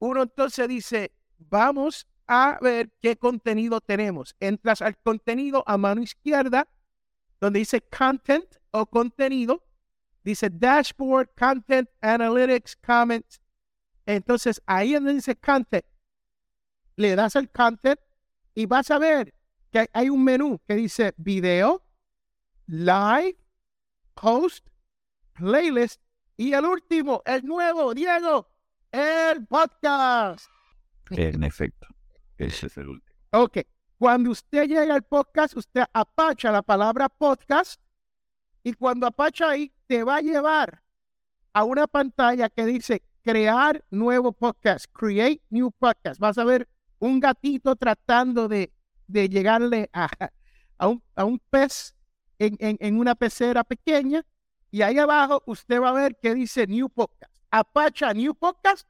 uno 0.00 0.22
entonces 0.22 0.66
dice, 0.66 1.12
vamos 1.38 2.06
a 2.26 2.58
ver 2.60 2.90
qué 3.00 3.16
contenido 3.16 3.80
tenemos. 3.80 4.34
Entras 4.40 4.82
al 4.82 4.96
contenido 4.98 5.62
a 5.66 5.76
mano 5.76 6.02
izquierda, 6.02 6.66
donde 7.40 7.60
dice 7.60 7.80
content 7.80 8.46
o 8.70 8.86
contenido, 8.86 9.62
dice 10.24 10.50
dashboard, 10.50 11.30
content, 11.38 11.88
analytics, 12.00 12.76
comments, 12.76 13.40
entonces 14.06 14.60
ahí 14.66 14.94
donde 14.94 15.14
dice 15.14 15.36
content, 15.36 15.84
le 16.96 17.14
das 17.14 17.36
el 17.36 17.48
content 17.50 18.00
y 18.54 18.66
vas 18.66 18.90
a 18.90 18.98
ver 18.98 19.34
que 19.70 19.88
hay 19.92 20.08
un 20.08 20.24
menú 20.24 20.60
que 20.66 20.74
dice 20.74 21.14
video, 21.16 21.82
live, 22.66 23.36
host, 24.20 24.66
playlist 25.34 26.00
y 26.36 26.54
el 26.54 26.64
último, 26.64 27.22
el 27.26 27.44
nuevo, 27.44 27.94
Diego, 27.94 28.49
el 28.92 29.46
podcast. 29.46 30.46
En 31.10 31.44
efecto, 31.44 31.86
ese 32.36 32.66
es 32.66 32.76
el 32.76 32.88
último. 32.88 33.18
Ok, 33.32 33.58
cuando 33.98 34.30
usted 34.30 34.66
llega 34.66 34.94
al 34.94 35.02
podcast, 35.02 35.56
usted 35.56 35.84
apacha 35.92 36.50
la 36.50 36.62
palabra 36.62 37.08
podcast 37.08 37.80
y 38.62 38.72
cuando 38.74 39.06
apacha 39.06 39.50
ahí, 39.50 39.72
te 39.86 40.02
va 40.04 40.16
a 40.16 40.20
llevar 40.20 40.82
a 41.52 41.64
una 41.64 41.86
pantalla 41.86 42.48
que 42.48 42.64
dice 42.64 43.02
crear 43.22 43.84
nuevo 43.90 44.32
podcast, 44.32 44.86
create 44.92 45.42
new 45.50 45.70
podcast. 45.70 46.20
Vas 46.20 46.38
a 46.38 46.44
ver 46.44 46.68
un 46.98 47.20
gatito 47.20 47.76
tratando 47.76 48.48
de, 48.48 48.72
de 49.06 49.28
llegarle 49.28 49.90
a, 49.92 50.08
a, 50.78 50.88
un, 50.88 51.02
a 51.14 51.24
un 51.24 51.38
pez 51.50 51.94
en, 52.38 52.56
en, 52.58 52.76
en, 52.80 52.98
una 52.98 53.14
pecera 53.14 53.64
pequeña 53.64 54.24
y 54.70 54.82
ahí 54.82 54.98
abajo 54.98 55.42
usted 55.46 55.80
va 55.80 55.90
a 55.90 55.94
ver 55.94 56.16
que 56.20 56.34
dice 56.34 56.66
new 56.66 56.88
podcast. 56.88 57.29
Apacha 57.52 58.14
new 58.14 58.32
podcast 58.32 58.86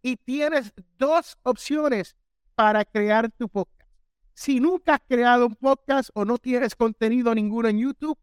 y 0.00 0.16
tienes 0.16 0.72
dos 0.96 1.36
opciones 1.42 2.16
para 2.54 2.84
crear 2.86 3.30
tu 3.30 3.50
podcast. 3.50 3.90
Si 4.32 4.60
nunca 4.60 4.94
has 4.94 5.02
creado 5.06 5.46
un 5.46 5.56
podcast 5.56 6.08
o 6.14 6.24
no 6.24 6.38
tienes 6.38 6.74
contenido 6.74 7.34
ninguno 7.34 7.68
en 7.68 7.80
YouTube, 7.80 8.18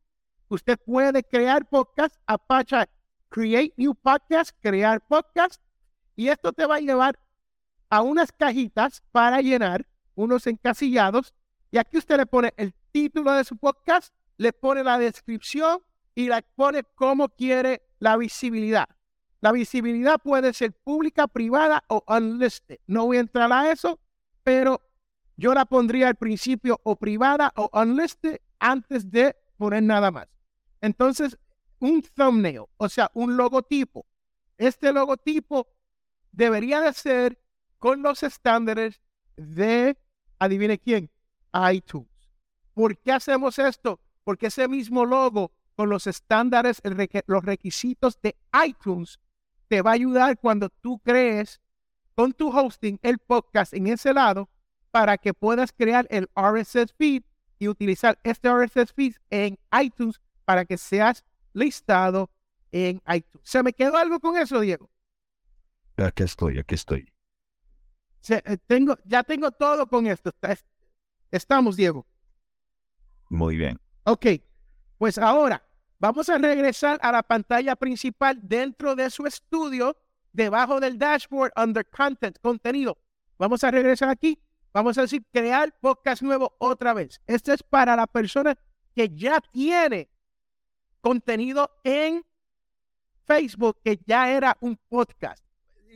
usted 0.47 0.79
puede 0.83 1.23
crear 1.23 1.69
podcast, 1.69 2.15
apacha 2.25 2.89
Create 3.29 3.73
New 3.77 3.93
Podcast, 3.93 4.57
crear 4.59 5.01
podcast. 5.05 5.61
Y 6.15 6.29
esto 6.29 6.51
te 6.51 6.65
va 6.65 6.77
a 6.77 6.79
llevar 6.79 7.19
a 7.89 8.01
unas 8.01 8.31
cajitas 8.31 9.03
para 9.11 9.41
llenar, 9.41 9.85
unos 10.15 10.47
encasillados. 10.47 11.33
Y 11.69 11.77
aquí 11.77 11.97
usted 11.97 12.17
le 12.17 12.25
pone 12.25 12.53
el 12.57 12.73
título 12.91 13.33
de 13.33 13.43
su 13.43 13.55
podcast, 13.57 14.15
le 14.37 14.51
pone 14.51 14.83
la 14.83 14.97
descripción 14.97 15.79
y 16.15 16.29
le 16.29 16.41
pone 16.55 16.83
cómo 16.95 17.29
quiere 17.29 17.83
la 17.99 18.17
visibilidad. 18.17 18.87
La 19.45 19.51
visibilidad 19.51 20.19
puede 20.19 20.53
ser 20.53 20.73
pública, 20.73 21.27
privada 21.27 21.83
o 21.87 22.03
unlisted. 22.07 22.79
No 22.87 23.05
voy 23.05 23.17
a 23.17 23.19
entrar 23.19 23.53
a 23.53 23.71
eso, 23.71 23.99
pero 24.41 24.81
yo 25.37 25.53
la 25.53 25.65
pondría 25.65 26.07
al 26.07 26.15
principio 26.15 26.81
o 26.81 26.95
privada 26.95 27.53
o 27.55 27.69
unlisted 27.79 28.39
antes 28.57 29.11
de 29.11 29.35
poner 29.55 29.83
nada 29.83 30.09
más. 30.09 30.27
Entonces, 30.81 31.37
un 31.77 32.01
thumbnail, 32.01 32.63
o 32.77 32.89
sea, 32.89 33.11
un 33.13 33.37
logotipo. 33.37 34.07
Este 34.57 34.91
logotipo 34.91 35.67
debería 36.31 36.81
de 36.81 36.93
ser 36.93 37.39
con 37.77 38.01
los 38.01 38.23
estándares 38.23 38.99
de, 39.35 39.95
adivine 40.39 40.79
quién, 40.79 41.11
iTunes. 41.71 42.09
¿Por 42.73 42.97
qué 42.97 43.11
hacemos 43.11 43.59
esto? 43.59 43.99
Porque 44.23 44.47
ese 44.47 44.67
mismo 44.67 45.05
logo 45.05 45.51
con 45.75 45.91
los 45.91 46.07
estándares, 46.07 46.81
los 47.27 47.45
requisitos 47.45 48.19
de 48.23 48.35
iTunes, 48.65 49.19
te 49.67 49.81
va 49.81 49.91
a 49.91 49.93
ayudar 49.95 50.39
cuando 50.39 50.69
tú 50.69 51.00
crees 51.00 51.62
con 52.15 52.34
tu 52.34 52.50
hosting 52.50 53.00
el 53.01 53.19
podcast 53.19 53.74
en 53.74 53.88
ese 53.88 54.13
lado 54.13 54.50
para 54.91 55.17
que 55.17 55.34
puedas 55.34 55.74
crear 55.74 56.07
el 56.10 56.29
RSS 56.36 56.93
feed 56.98 57.24
y 57.60 57.67
utilizar 57.67 58.17
este 58.24 58.50
RSS 58.50 58.93
feed 58.93 59.15
en 59.29 59.57
iTunes 59.81 60.22
para 60.45 60.65
que 60.65 60.77
seas 60.77 61.25
listado 61.53 62.29
en 62.72 63.01
iTunes. 63.07 63.41
¿Se 63.43 63.63
me 63.63 63.74
quedó 63.74 63.98
algo 63.98 64.19
con 64.19 64.38
eso, 64.38 64.60
Diego? 64.60 64.89
Aquí 65.98 66.24
estoy, 66.24 66.60
aquí 66.60 66.75
estoy. 66.75 67.12
Eh, 68.29 68.57
tengo, 68.65 68.98
ya 69.05 69.24
tengo 69.24 69.51
todo 69.51 69.88
con 69.88 70.07
esto. 70.07 70.31
Estamos, 71.31 71.75
Diego. 71.75 72.05
Muy 73.29 73.57
bien. 73.57 73.79
Ok, 74.03 74.25
pues 74.98 75.17
ahora 75.17 75.64
vamos 75.99 76.29
a 76.29 76.37
regresar 76.37 76.99
a 77.01 77.11
la 77.11 77.23
pantalla 77.23 77.75
principal 77.75 78.39
dentro 78.41 78.95
de 78.95 79.09
su 79.09 79.25
estudio, 79.25 79.97
debajo 80.33 80.79
del 80.79 80.97
dashboard, 80.97 81.51
under 81.55 81.85
content, 81.89 82.37
contenido. 82.41 82.97
Vamos 83.37 83.63
a 83.63 83.71
regresar 83.71 84.09
aquí. 84.09 84.39
Vamos 84.73 84.97
a 84.97 85.03
decir 85.03 85.23
crear 85.31 85.73
podcast 85.79 86.21
nuevo 86.21 86.55
otra 86.57 86.93
vez. 86.93 87.21
Este 87.27 87.53
es 87.53 87.63
para 87.63 87.95
la 87.95 88.07
persona 88.07 88.57
que 88.93 89.09
ya 89.09 89.39
tiene 89.51 90.09
contenido 90.99 91.69
en 91.83 92.25
Facebook 93.25 93.77
que 93.83 93.99
ya 94.05 94.29
era 94.29 94.57
un 94.59 94.77
podcast. 94.89 95.43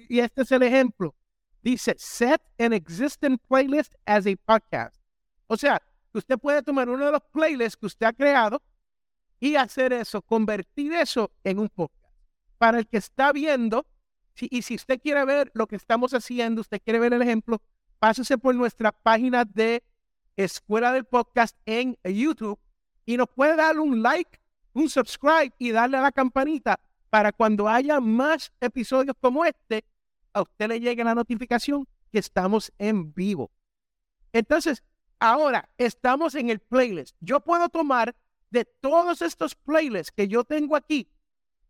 Y 0.07 0.19
este 0.19 0.43
es 0.43 0.51
el 0.51 0.63
ejemplo. 0.63 1.15
Dice, 1.61 1.95
set 1.97 2.41
an 2.57 2.73
existing 2.73 3.37
playlist 3.37 3.93
as 4.05 4.25
a 4.25 4.35
podcast. 4.45 4.95
O 5.47 5.57
sea, 5.57 5.81
usted 6.13 6.37
puede 6.37 6.63
tomar 6.63 6.89
uno 6.89 7.05
de 7.05 7.11
los 7.11 7.21
playlists 7.33 7.75
que 7.75 7.85
usted 7.85 8.05
ha 8.05 8.13
creado 8.13 8.61
y 9.39 9.55
hacer 9.55 9.93
eso, 9.93 10.21
convertir 10.21 10.93
eso 10.93 11.31
en 11.43 11.59
un 11.59 11.69
podcast. 11.69 11.97
para 12.57 12.79
el 12.79 12.87
que 12.87 12.97
está 12.97 13.31
viendo, 13.31 13.85
y 14.39 14.61
si 14.63 14.75
usted 14.75 14.99
quiere 15.01 15.23
ver 15.23 15.49
lo 15.53 15.67
que 15.67 15.77
estamos 15.77 16.13
haciendo, 16.13 16.61
usted 16.61 16.81
quiere 16.83 16.99
ver 16.99 17.13
el 17.13 17.21
ejemplo, 17.21 17.61
pásese 17.99 18.37
por 18.37 18.53
nuestra 18.53 18.91
página 18.91 19.45
de 19.45 19.81
Escuela 20.35 20.91
del 20.91 21.05
Podcast 21.05 21.55
en 21.65 21.97
YouTube 22.03 22.59
y 23.05 23.17
nos 23.17 23.29
puede 23.29 23.55
dar 23.55 23.79
un 23.79 24.01
like, 24.01 24.39
un 24.73 24.89
subscribe 24.89 25.53
y 25.57 25.71
darle 25.71 25.97
a 25.97 26.01
la 26.01 26.11
campanita 26.11 26.79
para 27.09 27.31
cuando 27.31 27.67
haya 27.67 27.99
más 27.99 28.51
episodios 28.59 29.15
como 29.19 29.45
este, 29.45 29.83
a 30.33 30.41
usted 30.41 30.67
le 30.67 30.79
llegue 30.79 31.03
la 31.03 31.15
notificación 31.15 31.87
que 32.11 32.19
estamos 32.19 32.71
en 32.77 33.13
vivo. 33.13 33.51
Entonces, 34.31 34.83
ahora 35.19 35.69
estamos 35.77 36.35
en 36.35 36.49
el 36.49 36.59
playlist. 36.59 37.15
Yo 37.19 37.39
puedo 37.39 37.69
tomar 37.69 38.15
de 38.49 38.65
todos 38.65 39.21
estos 39.21 39.55
playlists 39.55 40.11
que 40.11 40.27
yo 40.27 40.43
tengo 40.43 40.75
aquí, 40.75 41.11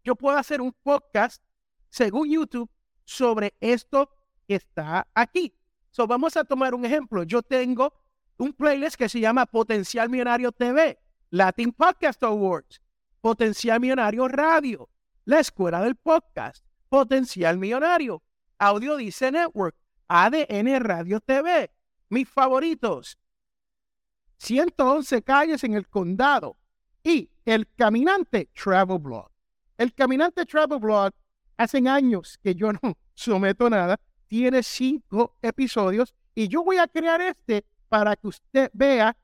yo 0.03 0.15
puedo 0.15 0.37
hacer 0.37 0.61
un 0.61 0.71
podcast 0.71 1.43
según 1.89 2.29
YouTube 2.29 2.69
sobre 3.03 3.55
esto 3.59 4.09
que 4.47 4.55
está 4.55 5.07
aquí. 5.13 5.53
So, 5.91 6.07
vamos 6.07 6.37
a 6.37 6.43
tomar 6.43 6.73
un 6.73 6.85
ejemplo. 6.85 7.23
Yo 7.23 7.41
tengo 7.41 7.93
un 8.37 8.53
playlist 8.53 8.95
que 8.95 9.09
se 9.09 9.19
llama 9.19 9.45
Potencial 9.45 10.09
Millonario 10.09 10.51
TV, 10.51 10.99
Latin 11.31 11.71
Podcast 11.73 12.23
Awards, 12.23 12.81
Potencial 13.21 13.79
Millonario 13.79 14.27
Radio, 14.27 14.89
la 15.25 15.39
Escuela 15.39 15.81
del 15.81 15.95
Podcast, 15.95 16.63
Potencial 16.87 17.57
Millonario, 17.57 18.23
Audio 18.57 18.95
Dice 18.97 19.31
Network, 19.31 19.75
ADN 20.07 20.79
Radio 20.79 21.19
TV, 21.19 21.71
mis 22.09 22.29
favoritos. 22.29 23.17
111 24.37 25.21
calles 25.21 25.63
en 25.63 25.73
el 25.73 25.87
condado 25.89 26.57
y 27.03 27.29
El 27.45 27.67
Caminante 27.75 28.49
Travel 28.53 28.99
Blog. 28.99 29.29
El 29.77 29.93
Caminante 29.93 30.45
Travel 30.45 30.79
Blog, 30.79 31.11
hace 31.57 31.77
años 31.87 32.37
que 32.41 32.55
yo 32.55 32.73
no 32.73 32.79
someto 33.13 33.69
nada, 33.69 33.99
tiene 34.27 34.63
cinco 34.63 35.35
episodios 35.41 36.13
y 36.35 36.47
yo 36.47 36.63
voy 36.63 36.77
a 36.77 36.87
crear 36.87 37.21
este 37.21 37.65
para 37.89 38.15
que 38.15 38.27
usted 38.27 38.69
vea 38.73 39.17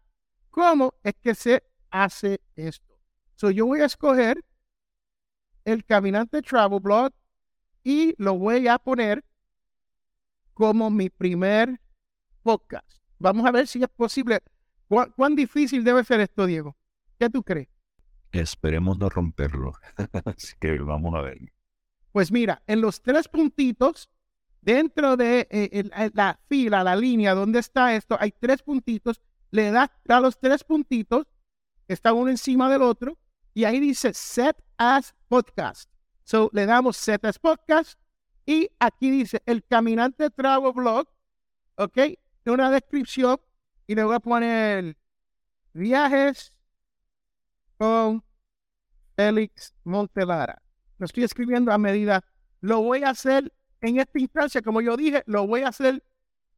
cómo 0.50 0.96
es 1.04 1.14
que 1.22 1.36
se 1.36 1.64
hace 1.92 2.42
esto. 2.56 3.00
So, 3.36 3.52
yo 3.52 3.66
voy 3.66 3.82
a 3.82 3.86
escoger 3.86 4.44
el 5.66 5.84
Caminante 5.86 6.42
Travel 6.42 6.80
Blog 6.80 7.12
y 7.84 8.16
lo 8.18 8.38
voy 8.38 8.68
a 8.68 8.80
poner 8.80 9.24
como 10.54 10.90
mi 10.90 11.10
primer 11.10 11.80
podcast. 12.42 13.02
Vamos 13.20 13.46
a 13.46 13.52
ver 13.52 13.68
si 13.68 13.84
es 13.84 13.90
posible. 13.90 14.42
¿Cuán, 14.88 15.36
difícil 15.36 15.84
debe 15.84 16.04
ser 16.04 16.20
esto, 16.22 16.46
Diego? 16.46 16.76
¿Qué 17.18 17.30
tú 17.30 17.44
crees? 17.44 17.70
Esperemos 18.32 18.98
no 18.98 19.10
romperlo. 19.10 19.74
Así 20.26 20.54
que 20.60 20.78
vamos 20.80 21.16
a 21.16 21.22
ver. 21.22 21.38
Pues 22.12 22.32
mira, 22.32 22.62
en 22.68 22.82
los 22.82 23.02
tres 23.02 23.28
puntitos 23.28 24.10
Dentro 24.66 25.16
de 25.16 25.48
eh, 25.52 25.84
la 26.16 26.40
fila, 26.50 26.84
la 26.84 26.96
línea 26.96 27.36
donde 27.36 27.60
está 27.60 27.96
esto, 27.96 28.18
hay 28.20 28.32
tres 28.32 28.64
puntitos. 28.64 29.22
Le 29.52 29.70
das 29.70 29.92
a 30.10 30.20
los 30.20 30.40
tres 30.40 30.64
puntitos, 30.64 31.28
está 31.88 32.14
uno 32.14 32.32
encima 32.32 32.68
del 32.68 32.82
otro, 32.82 33.16
y 33.54 33.66
ahí 33.66 33.80
dice 33.80 34.12
Set 34.16 34.58
as 34.76 35.14
Podcast. 35.28 35.88
So 36.24 36.50
le 36.52 36.66
damos 36.66 36.98
Set 36.98 37.24
as 37.26 37.38
Podcast, 37.38 38.00
y 38.44 38.72
aquí 38.80 39.12
dice 39.12 39.44
El 39.46 39.64
Caminante 39.64 40.32
Travel 40.32 40.74
Blog, 40.74 41.08
¿ok? 41.76 42.00
Una 42.48 42.72
descripción, 42.72 43.40
y 43.86 43.94
le 43.94 44.04
voy 44.04 44.16
a 44.16 44.20
poner 44.20 44.98
viajes 45.74 46.55
con 47.78 48.24
Félix 49.16 49.74
Montelara. 49.84 50.62
Lo 50.98 51.06
estoy 51.06 51.24
escribiendo 51.24 51.72
a 51.72 51.78
medida. 51.78 52.24
Lo 52.62 52.82
voy 52.82 53.04
a 53.04 53.10
hacer 53.10 53.52
en 53.82 54.00
esta 54.00 54.20
instancia, 54.20 54.62
como 54.62 54.82
yo 54.82 54.98
dije, 54.98 55.24
lo 55.26 55.46
voy 55.46 55.62
a 55.62 55.70
hacer 55.70 56.04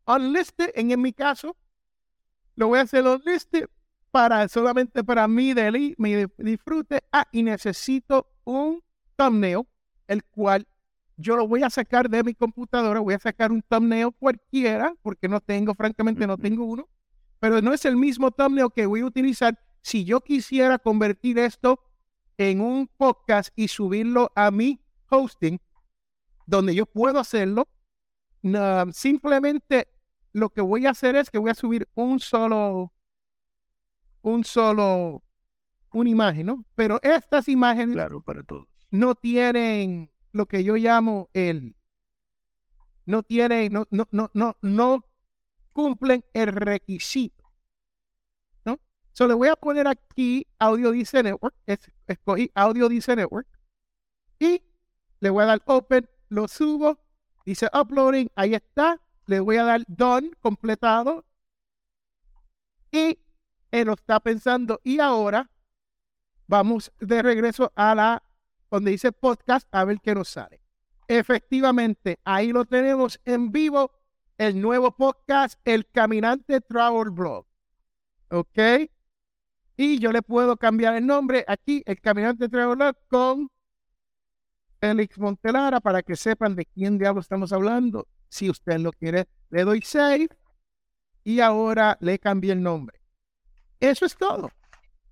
unlisted, 0.05 0.71
en, 0.75 0.91
en 0.91 1.01
mi 1.01 1.11
caso, 1.11 1.57
lo 2.55 2.67
voy 2.67 2.79
a 2.79 2.83
hacer 2.83 3.05
unlisted 3.05 3.67
para 4.11 4.47
solamente 4.47 5.03
para 5.03 5.27
mí, 5.27 5.53
de 5.53 5.95
mi 5.97 6.25
disfrute. 6.37 7.03
Ah, 7.11 7.27
y 7.31 7.43
necesito 7.43 8.31
un 8.45 8.81
thumbnail, 9.15 9.63
el 10.07 10.23
cual 10.23 10.67
yo 11.17 11.35
lo 11.35 11.47
voy 11.47 11.63
a 11.63 11.69
sacar 11.69 12.09
de 12.09 12.23
mi 12.23 12.33
computadora, 12.33 12.99
voy 12.99 13.15
a 13.15 13.19
sacar 13.19 13.51
un 13.51 13.61
thumbnail 13.61 14.11
cualquiera, 14.17 14.93
porque 15.01 15.27
no 15.27 15.41
tengo, 15.41 15.73
francamente, 15.73 16.25
no 16.25 16.37
tengo 16.37 16.63
uno, 16.63 16.87
pero 17.39 17.61
no 17.61 17.73
es 17.73 17.85
el 17.85 17.97
mismo 17.97 18.31
thumbnail 18.31 18.69
que 18.73 18.85
voy 18.85 19.01
a 19.01 19.05
utilizar 19.05 19.59
si 19.81 20.03
yo 20.03 20.21
quisiera 20.21 20.79
convertir 20.79 21.39
esto 21.39 21.81
en 22.37 22.61
un 22.61 22.87
podcast 22.87 23.49
y 23.55 23.67
subirlo 23.67 24.31
a 24.35 24.51
mi 24.51 24.79
hosting 25.09 25.59
donde 26.45 26.73
yo 26.73 26.85
puedo 26.85 27.19
hacerlo. 27.19 27.67
simplemente 28.93 29.87
lo 30.33 30.49
que 30.49 30.61
voy 30.61 30.85
a 30.85 30.91
hacer 30.91 31.15
es 31.15 31.29
que 31.29 31.37
voy 31.37 31.51
a 31.51 31.55
subir 31.55 31.87
un 31.95 32.19
solo, 32.19 32.93
un 34.21 34.43
solo, 34.43 35.23
una 35.91 36.09
imagen, 36.09 36.45
¿no? 36.47 36.65
Pero 36.75 36.99
estas 37.01 37.49
imágenes 37.49 37.95
claro, 37.95 38.21
para 38.21 38.43
todos. 38.43 38.67
no 38.91 39.15
tienen 39.15 40.11
lo 40.31 40.45
que 40.45 40.63
yo 40.63 40.75
llamo 40.75 41.29
el, 41.33 41.75
no 43.05 43.23
tienen, 43.23 43.73
no, 43.73 43.87
no, 43.89 44.07
no, 44.11 44.29
no, 44.33 44.57
no 44.61 45.05
cumplen 45.73 46.23
el 46.33 46.47
requisito. 46.47 47.36
So 49.17 49.27
le 49.27 49.33
voy 49.33 49.47
a 49.47 49.55
poner 49.55 49.87
aquí 49.87 50.45
Audio 50.59 50.91
Dice 50.91 51.23
Network, 51.23 51.55
escogí 52.05 52.51
Audio 52.53 52.87
Dice 52.87 53.15
Network 53.15 53.47
y 54.37 54.61
le 55.21 55.31
voy 55.31 55.41
a 55.43 55.47
dar 55.47 55.63
Open 55.65 56.07
lo 56.29 56.47
subo, 56.47 56.99
dice 57.43 57.67
uploading, 57.73 58.29
ahí 58.35 58.53
está, 58.53 59.01
le 59.25 59.39
voy 59.39 59.57
a 59.57 59.63
dar 59.63 59.81
done, 59.87 60.29
completado, 60.39 61.25
y 62.91 63.17
él 63.71 63.87
lo 63.87 63.93
está 63.93 64.19
pensando, 64.19 64.81
y 64.83 64.99
ahora 64.99 65.49
vamos 66.45 66.91
de 66.99 67.23
regreso 67.23 67.71
a 67.75 67.95
la, 67.95 68.23
donde 68.69 68.91
dice 68.91 69.11
podcast, 69.11 69.67
a 69.71 69.83
ver 69.83 69.99
qué 69.99 70.13
nos 70.13 70.27
sale. 70.27 70.61
Efectivamente, 71.07 72.19
ahí 72.23 72.51
lo 72.51 72.65
tenemos 72.65 73.19
en 73.25 73.51
vivo, 73.51 73.89
el 74.37 74.61
nuevo 74.61 74.91
podcast, 74.91 75.59
El 75.65 75.89
Caminante 75.89 76.61
Travel 76.61 77.09
Blog. 77.09 77.47
¿Ok? 78.29 78.59
Y 79.79 79.99
yo 79.99 80.11
le 80.11 80.23
puedo 80.23 80.57
cambiar 80.57 80.95
el 80.95 81.05
nombre 81.05 81.45
aquí, 81.47 81.83
El 81.85 82.01
Caminante 82.01 82.47
Blog, 82.47 82.95
con 83.07 83.47
Félix 84.79 85.19
Montelara 85.19 85.79
para 85.79 86.01
que 86.01 86.15
sepan 86.15 86.55
de 86.55 86.65
quién 86.65 86.97
diablo 86.97 87.21
estamos 87.21 87.53
hablando. 87.53 88.07
Si 88.27 88.49
usted 88.49 88.79
lo 88.79 88.91
quiere, 88.91 89.27
le 89.51 89.63
doy 89.63 89.81
save 89.81 90.29
y 91.23 91.41
ahora 91.41 91.95
le 92.01 92.17
cambié 92.17 92.53
el 92.53 92.63
nombre. 92.63 92.99
Eso 93.79 94.07
es 94.07 94.17
todo. 94.17 94.49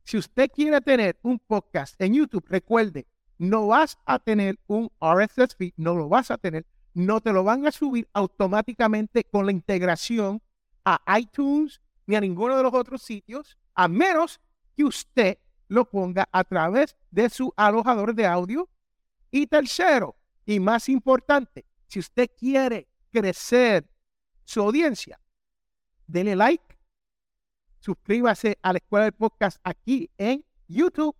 Si 0.03 0.17
usted 0.17 0.49
quiere 0.51 0.81
tener 0.81 1.19
un 1.21 1.37
podcast 1.37 1.99
en 2.01 2.15
YouTube, 2.15 2.45
recuerde, 2.47 3.05
no 3.37 3.67
vas 3.67 3.99
a 4.05 4.17
tener 4.17 4.59
un 4.65 4.91
RSS 4.99 5.55
feed, 5.55 5.73
no 5.77 5.93
lo 5.93 6.09
vas 6.09 6.31
a 6.31 6.39
tener, 6.39 6.65
no 6.95 7.21
te 7.21 7.33
lo 7.33 7.43
van 7.43 7.67
a 7.67 7.71
subir 7.71 8.07
automáticamente 8.13 9.25
con 9.25 9.45
la 9.45 9.51
integración 9.51 10.41
a 10.83 11.01
iTunes 11.19 11.81
ni 12.07 12.15
a 12.15 12.21
ninguno 12.21 12.57
de 12.57 12.63
los 12.63 12.73
otros 12.73 13.03
sitios, 13.03 13.57
a 13.75 13.87
menos 13.87 14.39
que 14.75 14.83
usted 14.83 15.37
lo 15.67 15.89
ponga 15.89 16.27
a 16.31 16.43
través 16.43 16.95
de 17.11 17.29
su 17.29 17.53
alojador 17.55 18.13
de 18.13 18.25
audio 18.25 18.69
y 19.31 19.47
tercero, 19.47 20.15
y 20.45 20.59
más 20.59 20.89
importante, 20.89 21.65
si 21.87 21.99
usted 21.99 22.29
quiere 22.37 22.87
crecer 23.11 23.89
su 24.43 24.61
audiencia, 24.61 25.19
dele 26.05 26.35
like, 26.35 26.77
suscríbase 27.79 28.57
a 28.61 28.73
la 28.73 28.77
Escuela 28.77 29.05
del 29.05 29.13
Podcast 29.13 29.57
aquí 29.63 30.09
en 30.17 30.45
YouTube 30.67 31.15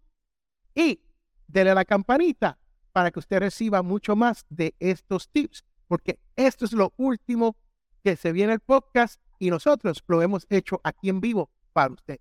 y 0.74 1.00
dele 1.48 1.74
la 1.74 1.86
campanita 1.86 2.58
para 2.92 3.12
que 3.12 3.20
usted 3.20 3.40
reciba 3.40 3.82
mucho 3.82 4.16
más 4.16 4.46
de 4.50 4.76
estos 4.80 5.30
tips, 5.30 5.66
porque 5.88 6.20
esto 6.36 6.66
es 6.66 6.74
lo 6.74 6.94
último 6.98 7.58
que 8.04 8.16
se 8.16 8.32
viene 8.32 8.54
el 8.54 8.60
podcast 8.60 9.22
y 9.40 9.50
nosotros 9.50 10.04
lo 10.08 10.22
hemos 10.22 10.46
hecho 10.50 10.80
aquí 10.84 11.10
en 11.10 11.20
vivo 11.20 11.50
para 11.74 11.94
usted. 11.94 12.20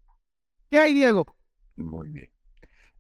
¿Qué 0.71 0.79
hay, 0.79 0.95
Diego? 0.95 1.27
Muy 1.77 2.09
bien. 2.09 2.31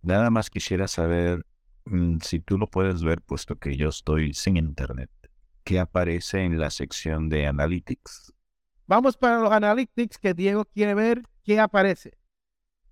Nada 0.02 0.30
más 0.30 0.50
quisiera 0.50 0.86
saber 0.88 1.44
Mm, 1.86 2.18
si 2.22 2.40
tú 2.40 2.56
lo 2.56 2.68
puedes 2.68 3.02
ver, 3.02 3.20
puesto 3.20 3.56
que 3.56 3.76
yo 3.76 3.90
estoy 3.90 4.32
sin 4.32 4.56
internet, 4.56 5.10
¿qué 5.64 5.78
aparece 5.78 6.40
en 6.40 6.58
la 6.58 6.70
sección 6.70 7.28
de 7.28 7.46
Analytics? 7.46 8.32
Vamos 8.86 9.16
para 9.16 9.38
los 9.38 9.52
Analytics 9.52 10.18
que 10.18 10.34
Diego 10.34 10.64
quiere 10.64 10.94
ver 10.94 11.22
qué 11.42 11.60
aparece. 11.60 12.16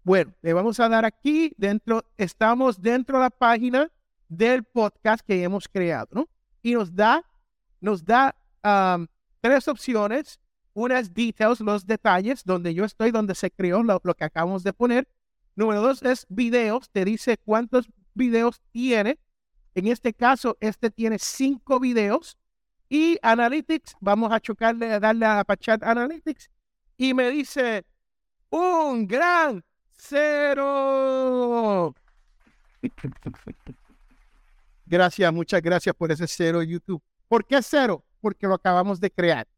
Bueno, 0.02 0.34
le 0.42 0.52
vamos 0.52 0.78
a 0.80 0.88
dar 0.88 1.04
aquí 1.04 1.54
dentro, 1.56 2.04
estamos 2.16 2.80
dentro 2.80 3.18
de 3.18 3.24
la 3.24 3.30
página 3.30 3.90
del 4.28 4.64
podcast 4.64 5.24
que 5.24 5.42
hemos 5.42 5.68
creado, 5.68 6.08
¿no? 6.12 6.28
Y 6.60 6.74
nos 6.74 6.94
da, 6.94 7.24
nos 7.80 8.04
da 8.04 8.34
tres 9.40 9.68
opciones. 9.68 10.40
Una 10.74 10.98
es 10.98 11.12
details, 11.12 11.60
los 11.60 11.86
detalles, 11.86 12.44
donde 12.44 12.74
yo 12.74 12.84
estoy, 12.84 13.10
donde 13.10 13.34
se 13.34 13.50
creó 13.50 13.82
lo, 13.82 14.00
lo 14.02 14.14
que 14.14 14.24
acabamos 14.24 14.62
de 14.62 14.72
poner. 14.72 15.08
Número 15.54 15.82
dos 15.82 16.02
es 16.02 16.26
videos, 16.28 16.88
te 16.90 17.04
dice 17.04 17.36
cuántos 17.44 17.86
videos 18.14 18.60
tiene 18.72 19.18
En 19.74 19.86
este 19.86 20.12
caso, 20.12 20.56
este 20.60 20.90
tiene 20.90 21.18
cinco 21.18 21.80
videos 21.80 22.36
y 22.88 23.18
Analytics, 23.22 23.96
vamos 24.00 24.32
a 24.32 24.40
chocarle, 24.40 24.92
a 24.92 25.00
darle 25.00 25.24
a 25.24 25.44
Chat 25.58 25.82
Analytics 25.82 26.50
y 26.98 27.14
me 27.14 27.30
dice 27.30 27.86
un 28.50 29.06
gran 29.06 29.64
cero. 29.92 31.94
Gracias, 34.86 35.32
muchas 35.32 35.62
gracias 35.62 35.94
por 35.94 36.12
ese 36.12 36.26
cero 36.26 36.62
YouTube. 36.62 37.02
¿Por 37.28 37.46
qué 37.46 37.62
cero? 37.62 38.04
Porque 38.20 38.46
lo 38.46 38.52
acabamos 38.52 39.00
de 39.00 39.10
crear. 39.10 39.48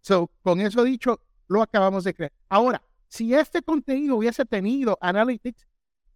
So, 0.00 0.30
con 0.42 0.60
eso 0.60 0.84
dicho, 0.84 1.20
lo 1.48 1.62
acabamos 1.62 2.04
de 2.04 2.14
crear. 2.14 2.32
Ahora, 2.48 2.82
si 3.08 3.34
este 3.34 3.62
contenido 3.62 4.16
hubiese 4.16 4.44
tenido 4.44 4.98
Analytics, 5.00 5.66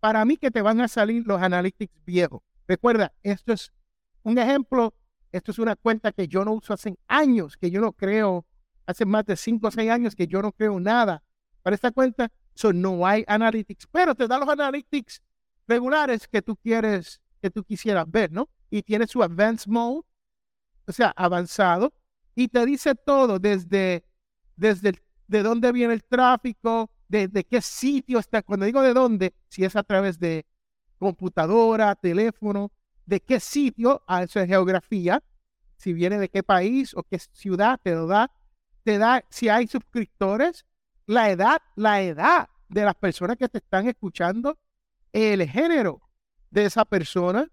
para 0.01 0.25
mí 0.25 0.37
que 0.37 0.51
te 0.51 0.63
van 0.63 0.81
a 0.81 0.89
salir 0.89 1.27
los 1.27 1.41
Analytics 1.41 2.05
viejos. 2.05 2.43
Recuerda, 2.67 3.13
esto 3.23 3.53
es 3.53 3.73
un 4.23 4.39
ejemplo, 4.39 4.95
esto 5.31 5.51
es 5.51 5.59
una 5.59 5.77
cuenta 5.77 6.13
que 6.13 6.29
yo 6.29 6.45
no 6.45 6.53
uso 6.53 6.75
hace 6.75 6.97
años, 7.09 7.57
que 7.57 7.71
yo 7.71 7.81
no 7.81 7.93
creo, 7.93 8.45
hace 8.87 9.05
más 9.05 9.25
de 9.25 9.37
5 9.37 9.67
o 9.67 9.71
6 9.71 9.91
años 9.91 10.15
que 10.15 10.27
yo 10.27 10.43
no 10.43 10.53
creo 10.53 10.79
nada 10.81 11.23
para 11.63 11.75
esta 11.75 11.91
cuenta. 11.93 12.31
So, 12.55 12.73
no 12.73 13.07
hay 13.07 13.25
Analytics, 13.27 13.87
pero 13.91 14.15
te 14.15 14.27
da 14.27 14.39
los 14.39 14.49
Analytics 14.49 15.23
regulares 15.67 16.29
que 16.29 16.43
tú 16.43 16.57
quieres, 16.57 17.21
que 17.41 17.51
tú 17.51 17.65
quisieras 17.65 18.11
ver, 18.11 18.31
¿no? 18.31 18.49
Y 18.71 18.83
tiene 18.83 19.07
su 19.07 19.23
Advanced 19.23 19.71
Mode, 19.71 20.03
o 20.87 20.93
sea, 20.93 21.13
avanzado, 21.17 21.93
y 22.35 22.49
te 22.49 22.65
dice 22.67 22.95
todo 22.95 23.39
desde, 23.39 24.05
desde 24.57 24.95
de 25.27 25.43
dónde 25.43 25.73
viene 25.73 25.95
el 25.95 26.05
tráfico, 26.05 26.91
de, 27.09 27.45
qué 27.45 27.61
sitio 27.61 28.19
está. 28.19 28.43
Cuando 28.43 28.67
digo 28.67 28.83
de 28.83 28.95
dónde, 28.95 29.35
si 29.49 29.65
es 29.65 29.77
a 29.77 29.83
través 29.83 30.19
de 30.19 30.47
computadora, 30.99 31.95
teléfono, 31.95 32.71
de 33.05 33.21
qué 33.21 33.41
sitio, 33.41 34.03
a 34.07 34.23
eso 34.23 34.41
es 34.41 34.49
geografía, 34.49 35.23
si 35.77 35.93
viene 35.93 36.19
de 36.19 36.29
qué 36.29 36.43
país 36.43 36.95
o 36.95 37.03
qué 37.03 37.19
ciudad, 37.19 37.81
te 37.83 37.93
lo 37.93 38.07
da, 38.07 38.31
te 38.85 38.99
da 38.99 39.25
si 39.31 39.49
hay 39.49 39.67
suscriptores, 39.67 40.65
la 41.07 41.31
edad, 41.31 41.61
la 41.77 42.03
edad 42.03 42.49
de 42.69 42.85
las 42.85 42.95
personas 42.95 43.37
que 43.37 43.49
te 43.49 43.59
están 43.59 43.89
escuchando, 43.89 44.59
el 45.13 45.47
género 45.49 46.01
de 46.51 46.67
esa 46.67 46.85
persona, 46.85 47.51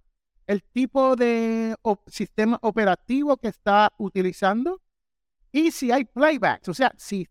el 0.49 0.63
tipo 0.63 1.15
de 1.15 1.75
sistema 2.07 2.57
operativo 2.63 3.37
que 3.37 3.49
está 3.49 3.93
utilizando 3.99 4.81
y 5.51 5.69
si 5.69 5.91
hay 5.91 6.05
playbacks, 6.05 6.69
o 6.69 6.73
sea, 6.73 6.91
si, 6.97 7.27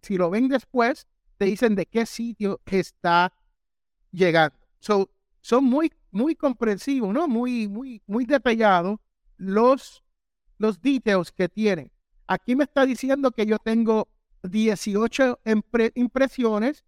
si 0.00 0.16
lo 0.16 0.30
ven 0.30 0.46
después, 0.46 1.08
te 1.36 1.46
dicen 1.46 1.74
de 1.74 1.86
qué 1.86 2.06
sitio 2.06 2.60
está 2.66 3.32
llegando. 4.12 4.56
So, 4.78 5.10
son 5.40 5.64
muy, 5.64 5.92
muy 6.12 6.36
comprensivos, 6.36 7.12
¿no? 7.12 7.26
Muy, 7.26 7.66
muy, 7.66 8.02
muy 8.06 8.24
detallados 8.24 9.00
los, 9.36 10.04
los 10.58 10.80
details 10.80 11.32
que 11.32 11.48
tienen. 11.48 11.90
Aquí 12.28 12.54
me 12.54 12.62
está 12.62 12.86
diciendo 12.86 13.32
que 13.32 13.46
yo 13.46 13.58
tengo 13.58 14.06
18 14.44 15.40
impresiones, 15.96 16.84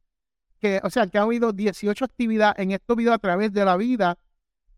que, 0.61 0.81
o 0.85 0.91
sea, 0.91 1.09
que 1.09 1.19
ha 1.19 1.23
habido 1.23 1.53
18 1.53 2.05
actividades 2.05 2.61
en 2.61 2.71
estos 2.71 2.97
videos 2.97 3.17
a 3.17 3.19
través 3.19 3.53
de 3.53 3.65
la 3.65 3.77
vida 3.77 4.17